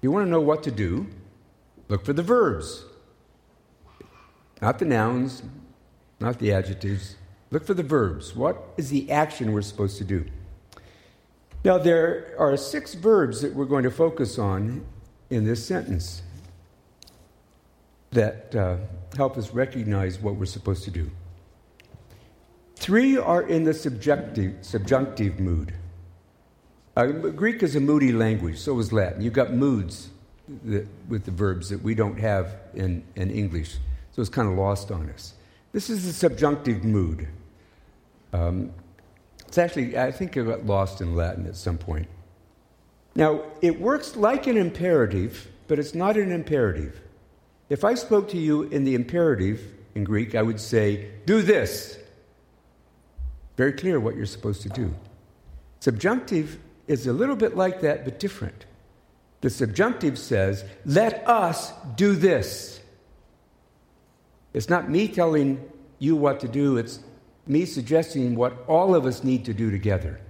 You 0.00 0.10
want 0.10 0.26
to 0.26 0.30
know 0.30 0.40
what 0.40 0.62
to 0.64 0.70
do, 0.70 1.06
look 1.88 2.04
for 2.04 2.12
the 2.12 2.22
verbs. 2.22 2.84
not 4.60 4.78
the 4.78 4.84
nouns, 4.84 5.42
not 6.20 6.38
the 6.38 6.52
adjectives. 6.52 7.16
Look 7.52 7.66
for 7.66 7.74
the 7.74 7.82
verbs. 7.82 8.34
What 8.34 8.72
is 8.78 8.88
the 8.88 9.10
action 9.10 9.52
we're 9.52 9.60
supposed 9.60 9.98
to 9.98 10.04
do? 10.04 10.24
Now, 11.64 11.76
there 11.76 12.34
are 12.38 12.56
six 12.56 12.94
verbs 12.94 13.42
that 13.42 13.54
we're 13.54 13.66
going 13.66 13.84
to 13.84 13.90
focus 13.90 14.38
on 14.38 14.84
in 15.28 15.44
this 15.44 15.64
sentence 15.64 16.22
that 18.10 18.54
uh, 18.56 18.78
help 19.16 19.36
us 19.36 19.50
recognize 19.50 20.18
what 20.18 20.36
we're 20.36 20.46
supposed 20.46 20.84
to 20.84 20.90
do. 20.90 21.10
Three 22.76 23.18
are 23.18 23.42
in 23.42 23.64
the 23.64 23.74
subjective, 23.74 24.56
subjunctive 24.62 25.38
mood. 25.38 25.74
Uh, 26.96 27.06
Greek 27.06 27.62
is 27.62 27.76
a 27.76 27.80
moody 27.80 28.12
language, 28.12 28.58
so 28.58 28.78
is 28.78 28.92
Latin. 28.94 29.20
You've 29.20 29.34
got 29.34 29.52
moods 29.52 30.08
that, 30.64 30.86
with 31.06 31.24
the 31.24 31.30
verbs 31.30 31.68
that 31.68 31.82
we 31.82 31.94
don't 31.94 32.18
have 32.18 32.56
in, 32.74 33.04
in 33.14 33.30
English, 33.30 33.76
so 34.10 34.20
it's 34.22 34.30
kind 34.30 34.48
of 34.48 34.56
lost 34.56 34.90
on 34.90 35.10
us. 35.10 35.34
This 35.72 35.90
is 35.90 36.04
the 36.06 36.12
subjunctive 36.12 36.82
mood. 36.82 37.28
Um, 38.32 38.72
it's 39.46 39.58
actually, 39.58 39.98
I 39.98 40.10
think 40.10 40.36
it 40.36 40.44
got 40.44 40.64
lost 40.64 41.00
in 41.00 41.14
Latin 41.14 41.46
at 41.46 41.56
some 41.56 41.78
point. 41.78 42.08
Now, 43.14 43.42
it 43.60 43.80
works 43.80 44.16
like 44.16 44.46
an 44.46 44.56
imperative, 44.56 45.48
but 45.68 45.78
it's 45.78 45.94
not 45.94 46.16
an 46.16 46.32
imperative. 46.32 47.00
If 47.68 47.84
I 47.84 47.94
spoke 47.94 48.28
to 48.30 48.38
you 48.38 48.62
in 48.64 48.84
the 48.84 48.94
imperative 48.94 49.60
in 49.94 50.04
Greek, 50.04 50.34
I 50.34 50.42
would 50.42 50.60
say, 50.60 51.10
do 51.26 51.42
this. 51.42 51.98
Very 53.56 53.72
clear 53.72 54.00
what 54.00 54.16
you're 54.16 54.26
supposed 54.26 54.62
to 54.62 54.70
do. 54.70 54.94
Subjunctive 55.80 56.58
is 56.86 57.06
a 57.06 57.12
little 57.12 57.36
bit 57.36 57.56
like 57.56 57.80
that, 57.82 58.04
but 58.04 58.18
different. 58.18 58.66
The 59.42 59.50
subjunctive 59.50 60.18
says, 60.18 60.64
let 60.86 61.28
us 61.28 61.72
do 61.96 62.14
this. 62.14 62.80
It's 64.54 64.68
not 64.68 64.88
me 64.88 65.08
telling 65.08 65.68
you 65.98 66.16
what 66.16 66.40
to 66.40 66.48
do, 66.48 66.76
it's 66.76 67.00
me 67.46 67.64
suggesting 67.64 68.34
what 68.34 68.64
all 68.66 68.94
of 68.94 69.06
us 69.06 69.24
need 69.24 69.44
to 69.44 69.54
do 69.54 69.70
together. 69.70 70.20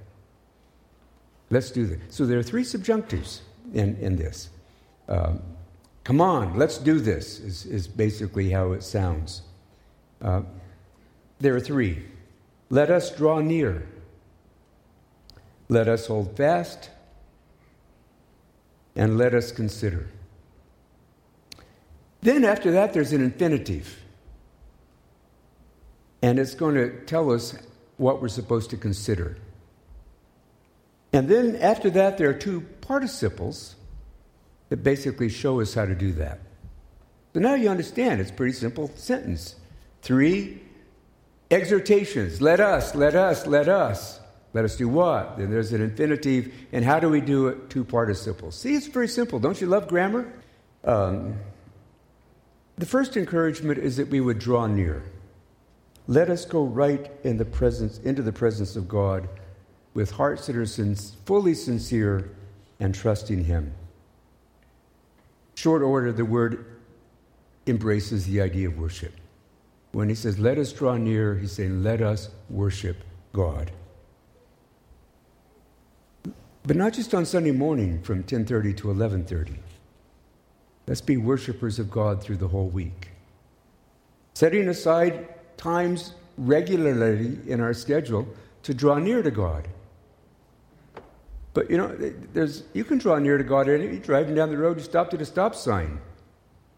Let's 1.50 1.70
do 1.70 1.86
this. 1.86 2.00
So 2.08 2.24
there 2.24 2.38
are 2.38 2.42
three 2.42 2.64
subjunctives 2.64 3.40
in, 3.74 3.96
in 3.96 4.16
this. 4.16 4.48
Um, 5.08 5.42
Come 6.04 6.20
on, 6.20 6.58
let's 6.58 6.78
do 6.78 6.98
this, 6.98 7.38
is, 7.38 7.64
is 7.64 7.86
basically 7.86 8.50
how 8.50 8.72
it 8.72 8.82
sounds. 8.82 9.42
Uh, 10.20 10.42
there 11.38 11.54
are 11.54 11.60
three. 11.60 12.02
Let 12.70 12.90
us 12.90 13.14
draw 13.14 13.38
near. 13.38 13.86
Let 15.68 15.88
us 15.88 16.06
hold 16.06 16.36
fast. 16.36 16.90
And 18.96 19.16
let 19.16 19.32
us 19.32 19.52
consider. 19.52 20.08
Then, 22.20 22.44
after 22.44 22.70
that, 22.72 22.92
there's 22.92 23.12
an 23.12 23.22
infinitive. 23.22 24.01
And 26.22 26.38
it's 26.38 26.54
going 26.54 26.76
to 26.76 27.04
tell 27.04 27.32
us 27.32 27.54
what 27.96 28.22
we're 28.22 28.28
supposed 28.28 28.70
to 28.70 28.76
consider. 28.76 29.36
And 31.12 31.28
then, 31.28 31.56
after 31.56 31.90
that, 31.90 32.16
there 32.16 32.30
are 32.30 32.34
two 32.34 32.62
participles 32.80 33.74
that 34.70 34.78
basically 34.78 35.28
show 35.28 35.60
us 35.60 35.74
how 35.74 35.84
to 35.84 35.94
do 35.94 36.12
that. 36.12 36.38
So 37.34 37.40
now 37.40 37.54
you 37.54 37.68
understand, 37.68 38.20
it's 38.20 38.30
a 38.30 38.34
pretty 38.34 38.52
simple 38.52 38.90
sentence. 38.94 39.56
Three 40.00 40.62
exhortations 41.50 42.40
let 42.40 42.60
us, 42.60 42.94
let 42.94 43.14
us, 43.14 43.46
let 43.46 43.68
us. 43.68 44.20
Let 44.54 44.66
us 44.66 44.76
do 44.76 44.86
what? 44.88 45.38
Then 45.38 45.50
there's 45.50 45.72
an 45.72 45.80
infinitive, 45.80 46.52
and 46.72 46.84
how 46.84 47.00
do 47.00 47.08
we 47.08 47.22
do 47.22 47.48
it? 47.48 47.70
Two 47.70 47.84
participles. 47.84 48.54
See, 48.54 48.74
it's 48.74 48.86
very 48.86 49.08
simple. 49.08 49.38
Don't 49.38 49.58
you 49.60 49.66
love 49.66 49.88
grammar? 49.88 50.30
Um, 50.84 51.36
the 52.76 52.84
first 52.84 53.16
encouragement 53.16 53.78
is 53.78 53.96
that 53.96 54.08
we 54.08 54.20
would 54.20 54.38
draw 54.38 54.66
near. 54.66 55.02
Let 56.06 56.30
us 56.30 56.44
go 56.44 56.64
right 56.64 57.10
in 57.24 57.36
the 57.36 57.44
presence, 57.44 57.98
into 57.98 58.22
the 58.22 58.32
presence 58.32 58.76
of 58.76 58.88
God 58.88 59.28
with 59.94 60.10
hearts 60.10 60.46
that 60.46 60.56
are 60.56 60.66
sin- 60.66 60.96
fully 60.96 61.54
sincere 61.54 62.30
and 62.80 62.94
trusting 62.94 63.44
Him 63.44 63.72
short 65.62 65.82
order, 65.82 66.12
the 66.12 66.24
word 66.24 66.66
embraces 67.68 68.26
the 68.26 68.40
idea 68.40 68.68
of 68.68 68.78
worship. 68.78 69.14
When 69.92 70.08
he 70.08 70.14
says, 70.14 70.38
let 70.38 70.58
us 70.58 70.72
draw 70.72 70.96
near, 70.96 71.36
he's 71.36 71.52
saying, 71.52 71.84
let 71.84 72.00
us 72.00 72.30
worship 72.48 72.96
God. 73.32 73.70
But 76.64 76.76
not 76.76 76.94
just 76.94 77.14
on 77.14 77.26
Sunday 77.26 77.52
morning 77.52 78.02
from 78.02 78.24
10:30 78.24 78.76
to 78.78 78.88
11:30. 78.88 79.58
Let's 80.86 81.00
be 81.00 81.16
worshipers 81.16 81.78
of 81.78 81.90
God 81.90 82.22
through 82.22 82.38
the 82.38 82.48
whole 82.48 82.68
week. 82.68 83.10
Setting 84.34 84.68
aside 84.68 85.28
times 85.62 86.14
regularly 86.36 87.38
in 87.46 87.60
our 87.60 87.72
schedule 87.72 88.26
to 88.64 88.74
draw 88.74 88.98
near 88.98 89.22
to 89.22 89.30
God. 89.30 89.68
But 91.54 91.70
you 91.70 91.76
know, 91.76 91.94
there's, 92.32 92.64
you 92.72 92.84
can 92.84 92.98
draw 92.98 93.18
near 93.18 93.38
to 93.38 93.44
God. 93.44 93.66
You're 93.68 93.96
driving 93.98 94.34
down 94.34 94.50
the 94.50 94.58
road, 94.58 94.78
you 94.78 94.82
stopped 94.82 95.14
at 95.14 95.20
a 95.20 95.24
stop 95.24 95.54
sign. 95.54 96.00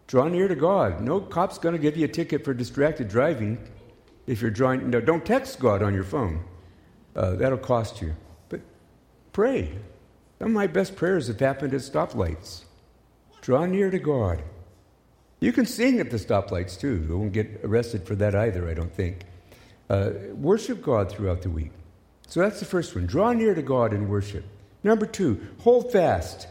Draw 0.07 0.29
near 0.29 0.49
to 0.49 0.55
God. 0.55 1.01
No 1.01 1.20
cop's 1.20 1.57
going 1.57 1.75
to 1.75 1.81
give 1.81 1.97
you 1.97 2.05
a 2.05 2.09
ticket 2.09 2.44
for 2.44 2.53
distracted 2.53 3.09
driving 3.09 3.59
if 4.27 4.42
you're 4.42 4.51
drawing. 4.51 4.90
No, 4.90 5.01
don't 5.01 5.25
text 5.25 5.59
God 5.59 5.83
on 5.83 5.94
your 5.94 6.05
phone. 6.05 6.44
Uh, 7.16 7.37
that'll 7.37 7.57
cost 7.57 8.03
you. 8.03 8.14
But 8.51 8.61
pray. 9.33 9.79
Some 10.38 10.49
of 10.49 10.53
my 10.53 10.66
best 10.66 10.94
prayers 10.94 11.29
have 11.29 11.40
happened 11.40 11.73
at 11.73 11.81
stoplights. 11.81 12.64
Draw 13.40 13.66
near 13.66 13.90
to 13.90 13.99
God. 13.99 14.42
You 15.44 15.52
can 15.52 15.66
sing 15.66 16.00
at 16.00 16.11
the 16.11 16.16
stoplights 16.16 16.80
too. 16.80 17.04
You 17.07 17.18
won't 17.18 17.35
get 17.35 17.61
arrested 17.62 18.07
for 18.07 18.14
that 18.14 18.35
either, 18.35 18.66
I 18.66 18.72
don't 18.72 18.90
think. 18.90 19.26
Uh, 19.90 20.12
worship 20.33 20.80
God 20.80 21.12
throughout 21.12 21.42
the 21.42 21.50
week. 21.50 21.70
So 22.26 22.40
that's 22.40 22.61
the 22.61 22.64
first 22.64 22.94
one. 22.94 23.04
Draw 23.04 23.35
near 23.35 23.54
to 23.54 23.61
God 23.61 23.92
in 23.92 24.09
worship. 24.09 24.46
Number 24.83 25.04
two, 25.04 25.46
hold 25.61 25.92
fast. 25.92 26.48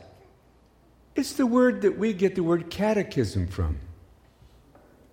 It's 1.15 1.34
the 1.34 1.47
word 1.47 1.82
that 1.82 1.97
we 1.97 2.13
get 2.13 2.36
the 2.36 2.43
word 2.43 2.69
catechism 2.69 3.47
from. 3.47 3.79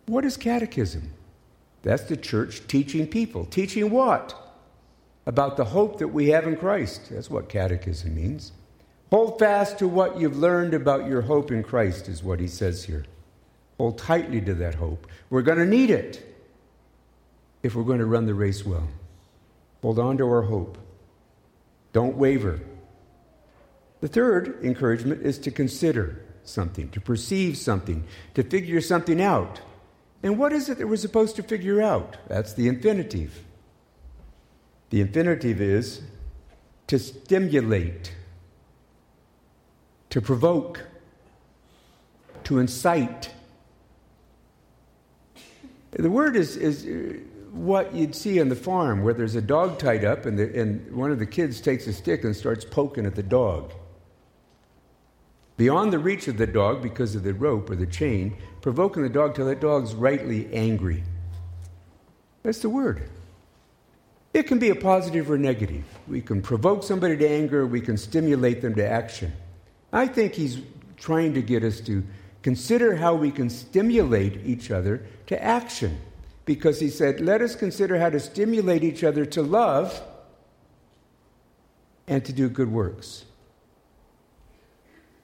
What 0.05 0.27
is 0.27 0.37
catechism? 0.37 1.15
That's 1.81 2.03
the 2.03 2.19
church 2.19 2.67
teaching 2.67 3.07
people. 3.07 3.47
Teaching 3.47 3.89
what? 3.89 4.35
About 5.25 5.57
the 5.57 5.65
hope 5.65 6.01
that 6.01 6.09
we 6.09 6.29
have 6.29 6.47
in 6.47 6.59
Christ. 6.59 7.09
That's 7.11 7.31
what 7.31 7.49
catechism 7.49 8.15
means. 8.15 8.53
Hold 9.09 9.39
fast 9.39 9.79
to 9.79 9.89
what 9.89 10.21
you've 10.21 10.37
learned 10.37 10.75
about 10.75 11.07
your 11.07 11.23
hope 11.23 11.51
in 11.51 11.63
Christ, 11.63 12.09
is 12.09 12.23
what 12.23 12.41
he 12.41 12.47
says 12.47 12.85
here. 12.85 13.07
Hold 13.81 13.97
tightly 13.97 14.43
to 14.43 14.53
that 14.57 14.75
hope. 14.75 15.07
We're 15.31 15.41
going 15.41 15.57
to 15.57 15.65
need 15.65 15.89
it 15.89 16.37
if 17.63 17.75
we're 17.75 17.83
going 17.83 18.01
to 18.01 18.05
run 18.05 18.27
the 18.27 18.35
race 18.35 18.63
well. 18.63 18.87
Hold 19.81 19.99
on 19.99 20.19
to 20.19 20.27
our 20.27 20.43
hope. 20.43 20.77
Don't 21.95 22.19
waver. 22.19 22.61
The 24.03 24.09
third 24.09 24.63
encouragement 24.63 25.23
is 25.23 25.39
to 25.39 25.51
consider 25.51 26.23
something, 26.45 26.91
to 26.91 27.01
perceive 27.01 27.57
something, 27.57 28.05
to 28.35 28.43
figure 28.43 28.83
something 28.83 29.19
out. 29.19 29.63
And 30.23 30.37
what 30.37 30.53
is 30.53 30.69
it 30.69 30.77
that 30.77 30.87
we're 30.87 30.97
supposed 30.97 31.37
to 31.37 31.43
figure 31.43 31.81
out? 31.81 32.19
That's 32.29 32.53
the 32.53 32.69
infinitive. 32.69 33.45
The 34.91 35.01
infinitive 35.01 35.59
is 35.59 36.03
to 36.89 36.99
stimulate, 36.99 38.15
to 40.11 40.21
provoke, 40.21 40.87
to 42.45 42.59
incite. 42.59 43.31
The 45.93 46.11
word 46.11 46.37
is, 46.37 46.57
is 46.57 46.87
uh, 46.87 47.19
what 47.53 47.95
you'd 47.95 48.15
see 48.15 48.41
on 48.41 48.49
the 48.49 48.57
farm 48.57 49.03
where 49.03 49.15
there's 49.15 49.35
a 49.35 49.43
dog 49.43 49.79
tied 49.79 50.05
up 50.05 50.27
and, 50.27 50.39
the, 50.39 50.61
and 50.61 50.95
one 50.95 51.11
of 51.11 51.19
the 51.19 51.27
kids 51.27 51.61
takes 51.61 51.87
a 51.87 51.93
stick 51.93 52.25
and 52.25 52.35
starts 52.35 52.65
poking 52.65 53.07
at 53.07 53.17
the 53.17 53.23
dog 53.23 53.73
beyond 55.61 55.93
the 55.93 55.99
reach 55.99 56.27
of 56.27 56.39
the 56.39 56.47
dog 56.47 56.81
because 56.81 57.15
of 57.15 57.23
the 57.23 57.35
rope 57.35 57.69
or 57.69 57.77
the 57.77 57.85
chain, 57.85 58.35
provoking 58.63 59.03
the 59.03 59.11
dog 59.11 59.35
till 59.35 59.45
that 59.45 59.61
dog's 59.61 59.95
rightly 59.95 60.51
angry. 60.55 61.03
That's 62.43 62.61
the 62.61 62.71
word. 62.71 63.11
It 64.33 64.45
can 64.45 64.59
be 64.59 64.71
a 64.71 64.75
positive 64.75 65.31
or 65.31 65.37
negative. 65.37 65.85
We 66.09 66.23
can 66.23 66.41
provoke 66.41 66.83
somebody 66.83 67.15
to 67.19 67.29
anger, 67.29 67.67
we 67.67 67.83
can 67.83 67.99
stimulate 67.99 68.63
them 68.63 68.75
to 68.77 68.89
action. 68.89 69.35
I 69.93 70.07
think 70.07 70.33
he's 70.33 70.63
trying 70.97 71.35
to 71.35 71.43
get 71.43 71.63
us 71.63 71.83
to 71.83 72.05
consider 72.43 72.97
how 72.97 73.15
we 73.15 73.31
can 73.31 73.51
stimulate 73.51 74.45
each 74.45 74.71
other 74.71 75.07
to 75.27 75.43
action. 75.43 75.99
Because 76.45 76.81
he 76.81 76.89
said, 76.89 77.21
let 77.21 77.43
us 77.43 77.55
consider 77.55 77.99
how 77.99 78.11
to 78.11 78.19
stimulate 78.19 78.83
each 78.83 79.05
other 79.05 79.25
to 79.27 79.43
love 79.43 80.03
and 82.09 82.25
to 82.25 82.33
do 82.33 82.49
good 82.49 82.73
works. 82.73 83.25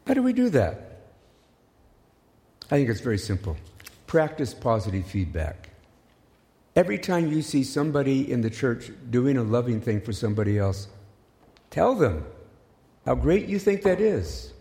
How 0.07 0.15
do 0.15 0.23
we 0.23 0.33
do 0.33 0.51
that? 0.51 1.01
I 2.67 2.77
think 2.77 2.89
it's 2.89 3.01
very 3.01 3.19
simple. 3.19 3.57
Practice 4.07 4.55
positive 4.55 5.07
feedback. 5.07 5.71
Every 6.77 6.99
time 6.99 7.33
you 7.33 7.43
see 7.43 7.65
somebody 7.65 8.31
in 8.31 8.43
the 8.43 8.51
church 8.51 8.91
doing 9.11 9.37
a 9.37 9.43
loving 9.43 9.81
thing 9.81 10.01
for 10.01 10.13
somebody 10.13 10.59
else, 10.59 10.89
tell 11.71 11.95
them 11.95 12.25
how 13.05 13.15
great 13.15 13.49
you 13.49 13.59
think 13.59 13.83
that 13.83 14.01
is. 14.01 14.53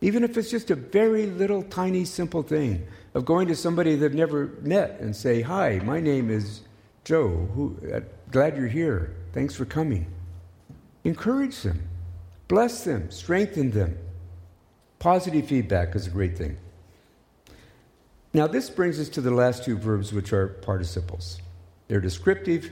Even 0.00 0.22
if 0.22 0.36
it's 0.36 0.50
just 0.50 0.70
a 0.70 0.76
very 0.76 1.26
little, 1.26 1.62
tiny, 1.62 2.04
simple 2.04 2.42
thing. 2.42 2.86
of 3.14 3.24
going 3.24 3.48
to 3.48 3.56
somebody 3.56 3.96
they've 3.96 4.14
never 4.14 4.46
met 4.62 5.00
and 5.00 5.14
say, 5.14 5.42
Hi, 5.42 5.80
my 5.84 6.00
name 6.00 6.30
is 6.30 6.60
Joe. 7.04 7.48
Who, 7.54 7.76
uh, 7.92 8.00
glad 8.30 8.56
you're 8.56 8.68
here. 8.68 9.16
Thanks 9.32 9.54
for 9.54 9.64
coming. 9.64 10.06
Encourage 11.04 11.62
them, 11.62 11.88
bless 12.48 12.84
them, 12.84 13.10
strengthen 13.10 13.70
them. 13.70 13.98
Positive 14.98 15.46
feedback 15.46 15.94
is 15.94 16.06
a 16.06 16.10
great 16.10 16.36
thing. 16.36 16.56
Now, 18.34 18.46
this 18.46 18.68
brings 18.68 19.00
us 19.00 19.08
to 19.10 19.20
the 19.20 19.30
last 19.30 19.64
two 19.64 19.78
verbs, 19.78 20.12
which 20.12 20.32
are 20.32 20.48
participles. 20.48 21.40
They're 21.86 22.00
descriptive 22.00 22.70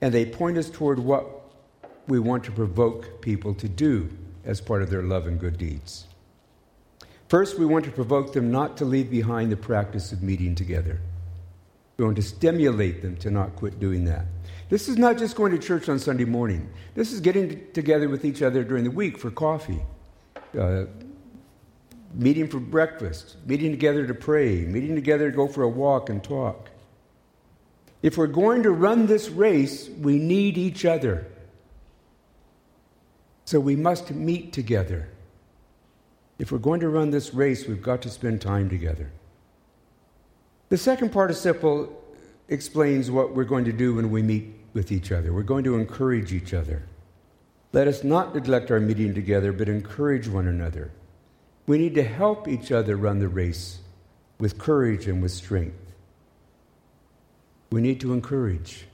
and 0.00 0.14
they 0.14 0.24
point 0.24 0.56
us 0.56 0.70
toward 0.70 0.98
what 0.98 1.28
we 2.06 2.18
want 2.18 2.44
to 2.44 2.52
provoke 2.52 3.20
people 3.20 3.54
to 3.54 3.68
do 3.68 4.10
as 4.44 4.60
part 4.60 4.82
of 4.82 4.90
their 4.90 5.02
love 5.02 5.26
and 5.26 5.38
good 5.38 5.58
deeds. 5.58 6.06
First, 7.28 7.58
we 7.58 7.66
want 7.66 7.84
to 7.86 7.90
provoke 7.90 8.32
them 8.32 8.50
not 8.50 8.76
to 8.78 8.84
leave 8.84 9.10
behind 9.10 9.50
the 9.50 9.56
practice 9.56 10.12
of 10.12 10.22
meeting 10.22 10.54
together. 10.54 11.00
We 11.96 12.04
want 12.04 12.16
to 12.16 12.22
stimulate 12.22 13.02
them 13.02 13.16
to 13.18 13.30
not 13.30 13.56
quit 13.56 13.78
doing 13.80 14.04
that. 14.04 14.26
This 14.68 14.88
is 14.88 14.96
not 14.96 15.18
just 15.18 15.36
going 15.36 15.52
to 15.52 15.58
church 15.58 15.88
on 15.88 15.98
Sunday 15.98 16.24
morning. 16.24 16.68
This 16.94 17.12
is 17.12 17.20
getting 17.20 17.70
together 17.72 18.08
with 18.08 18.24
each 18.24 18.42
other 18.42 18.64
during 18.64 18.84
the 18.84 18.90
week 18.90 19.18
for 19.18 19.30
coffee, 19.30 19.80
uh, 20.58 20.84
meeting 22.12 22.48
for 22.48 22.58
breakfast, 22.58 23.36
meeting 23.46 23.70
together 23.70 24.06
to 24.06 24.14
pray, 24.14 24.64
meeting 24.64 24.94
together 24.94 25.30
to 25.30 25.36
go 25.36 25.46
for 25.46 25.62
a 25.62 25.68
walk 25.68 26.08
and 26.08 26.22
talk. 26.22 26.70
If 28.02 28.18
we're 28.18 28.26
going 28.26 28.64
to 28.64 28.70
run 28.70 29.06
this 29.06 29.28
race, 29.30 29.88
we 29.88 30.18
need 30.18 30.58
each 30.58 30.84
other. 30.84 31.26
So 33.44 33.60
we 33.60 33.76
must 33.76 34.10
meet 34.10 34.52
together. 34.52 35.08
If 36.38 36.50
we're 36.50 36.58
going 36.58 36.80
to 36.80 36.88
run 36.88 37.10
this 37.10 37.32
race, 37.32 37.66
we've 37.66 37.82
got 37.82 38.02
to 38.02 38.10
spend 38.10 38.40
time 38.40 38.68
together. 38.68 39.10
The 40.68 40.78
second 40.78 41.12
participle 41.12 42.02
explains 42.48 43.10
what 43.10 43.34
we're 43.34 43.44
going 43.44 43.64
to 43.66 43.72
do 43.72 43.94
when 43.94 44.10
we 44.10 44.22
meet 44.22 44.54
with 44.72 44.90
each 44.90 45.12
other. 45.12 45.32
We're 45.32 45.42
going 45.42 45.64
to 45.64 45.76
encourage 45.76 46.32
each 46.32 46.52
other. 46.52 46.82
Let 47.72 47.88
us 47.88 48.04
not 48.04 48.34
neglect 48.34 48.70
our 48.70 48.80
meeting 48.80 49.14
together, 49.14 49.52
but 49.52 49.68
encourage 49.68 50.28
one 50.28 50.48
another. 50.48 50.90
We 51.66 51.78
need 51.78 51.94
to 51.94 52.02
help 52.02 52.48
each 52.48 52.72
other 52.72 52.96
run 52.96 53.20
the 53.20 53.28
race 53.28 53.78
with 54.38 54.58
courage 54.58 55.06
and 55.06 55.22
with 55.22 55.32
strength. 55.32 55.76
We 57.70 57.80
need 57.80 58.00
to 58.00 58.12
encourage. 58.12 58.86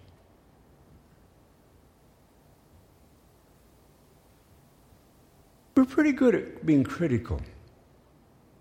We're 5.74 5.85
pretty 5.85 6.12
good 6.12 6.35
at 6.35 6.66
being 6.66 6.85
critical 6.85 7.40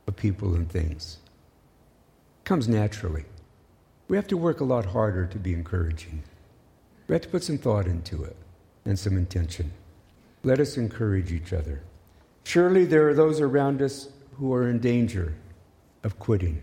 of 0.08 0.16
people 0.16 0.56
and 0.56 0.70
things. 0.70 1.18
It 2.42 2.46
comes 2.46 2.68
naturally. 2.68 3.26
We 4.08 4.18
have 4.18 4.28
to 4.28 4.38
work 4.38 4.60
a 4.60 4.64
lot 4.66 4.86
harder 4.86 5.26
to 5.26 5.38
be 5.38 5.54
encouraging. 5.54 6.24
We 7.08 7.14
have 7.14 7.24
to 7.24 7.30
put 7.30 7.44
some 7.44 7.58
thought 7.58 7.88
into 7.88 8.24
it 8.24 8.36
and 8.86 8.98
some 8.98 9.18
intention. 9.18 9.72
Let 10.44 10.60
us 10.60 10.78
encourage 10.78 11.32
each 11.32 11.52
other. 11.52 11.82
Surely 12.44 12.86
there 12.86 13.08
are 13.10 13.14
those 13.14 13.42
around 13.42 13.82
us 13.82 14.10
who 14.38 14.54
are 14.54 14.70
in 14.70 14.80
danger 14.80 15.36
of 16.04 16.18
quitting, 16.18 16.62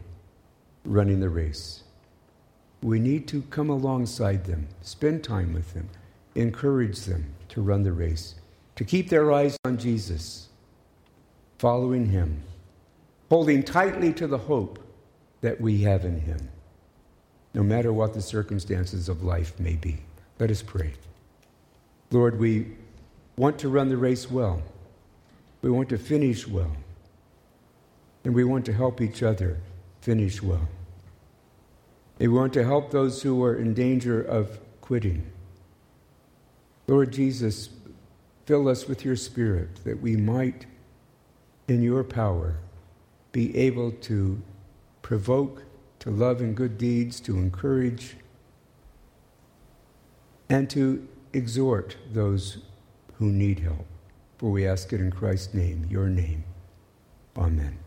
running 0.85 1.21
the 1.21 1.29
race. 1.29 1.83
We 2.83 2.99
need 2.99 3.29
to 3.29 3.43
come 3.43 3.69
alongside 3.69 4.45
them, 4.45 4.69
spend 4.83 5.25
time 5.25 5.53
with 5.53 5.75
them, 5.75 5.89
encourage 6.35 7.01
them 7.01 7.35
to 7.51 7.63
run 7.63 7.83
the 7.83 7.93
race, 7.93 8.37
to 8.77 8.85
keep 8.85 9.09
their 9.09 9.33
eyes 9.33 9.57
on 9.65 9.79
Jesus, 9.79 10.49
following 11.59 12.07
Him, 12.07 12.43
holding 13.29 13.63
tightly 13.63 14.13
to 14.15 14.27
the 14.27 14.39
hope 14.39 14.79
that 15.41 15.61
we 15.61 15.83
have 15.83 16.05
in 16.05 16.21
Him, 16.21 16.49
no 17.55 17.63
matter 17.63 17.93
what 17.93 18.15
the 18.15 18.23
circumstances 18.23 19.09
of 19.09 19.23
life 19.23 19.59
may 19.59 19.75
be. 19.75 19.99
Let 20.39 20.51
us 20.51 20.63
pray. 20.63 20.93
Lord, 22.11 22.39
we 22.39 22.77
want 23.37 23.59
to 23.61 23.69
run 23.69 23.89
the 23.89 23.97
race 23.97 24.31
well. 24.31 24.63
We 25.63 25.71
want 25.71 25.89
to 25.89 25.99
finish 25.99 26.47
well. 26.47 26.77
And 28.25 28.35
we 28.35 28.45
want 28.45 28.67
to 28.67 28.73
help 28.73 29.01
each 29.01 29.23
other 29.23 29.59
finish 30.01 30.43
well. 30.43 30.69
And 32.21 32.33
we 32.33 32.39
want 32.39 32.53
to 32.55 32.65
help 32.65 32.91
those 32.91 33.23
who 33.23 33.43
are 33.45 33.57
in 33.57 33.75
danger 33.75 34.21
of 34.21 34.59
quitting. 34.81 35.31
Lord 36.87 37.13
Jesus, 37.13 37.71
fill 38.47 38.69
us 38.69 38.87
with 38.87 39.05
your 39.05 39.17
Spirit 39.17 39.85
that 39.85 40.01
we 40.01 40.17
might, 40.17 40.67
in 41.69 41.83
your 41.83 42.05
power, 42.05 42.57
be 43.33 43.55
able 43.57 43.91
to 43.91 44.41
provoke 45.03 45.65
to 45.99 46.11
love 46.11 46.41
and 46.41 46.57
good 46.57 46.79
deeds, 46.79 47.21
to 47.21 47.37
encourage, 47.37 48.17
and 50.49 50.71
to 50.71 51.07
exhort 51.33 51.97
those 52.13 52.59
who 53.15 53.27
need 53.27 53.59
help. 53.59 53.87
For 54.39 54.51
we 54.51 54.67
ask 54.67 54.93
it 54.93 55.01
in 55.01 55.11
Christ's 55.11 55.55
name, 55.55 55.87
your 55.91 56.07
name. 56.07 56.45
Amen. 57.37 57.86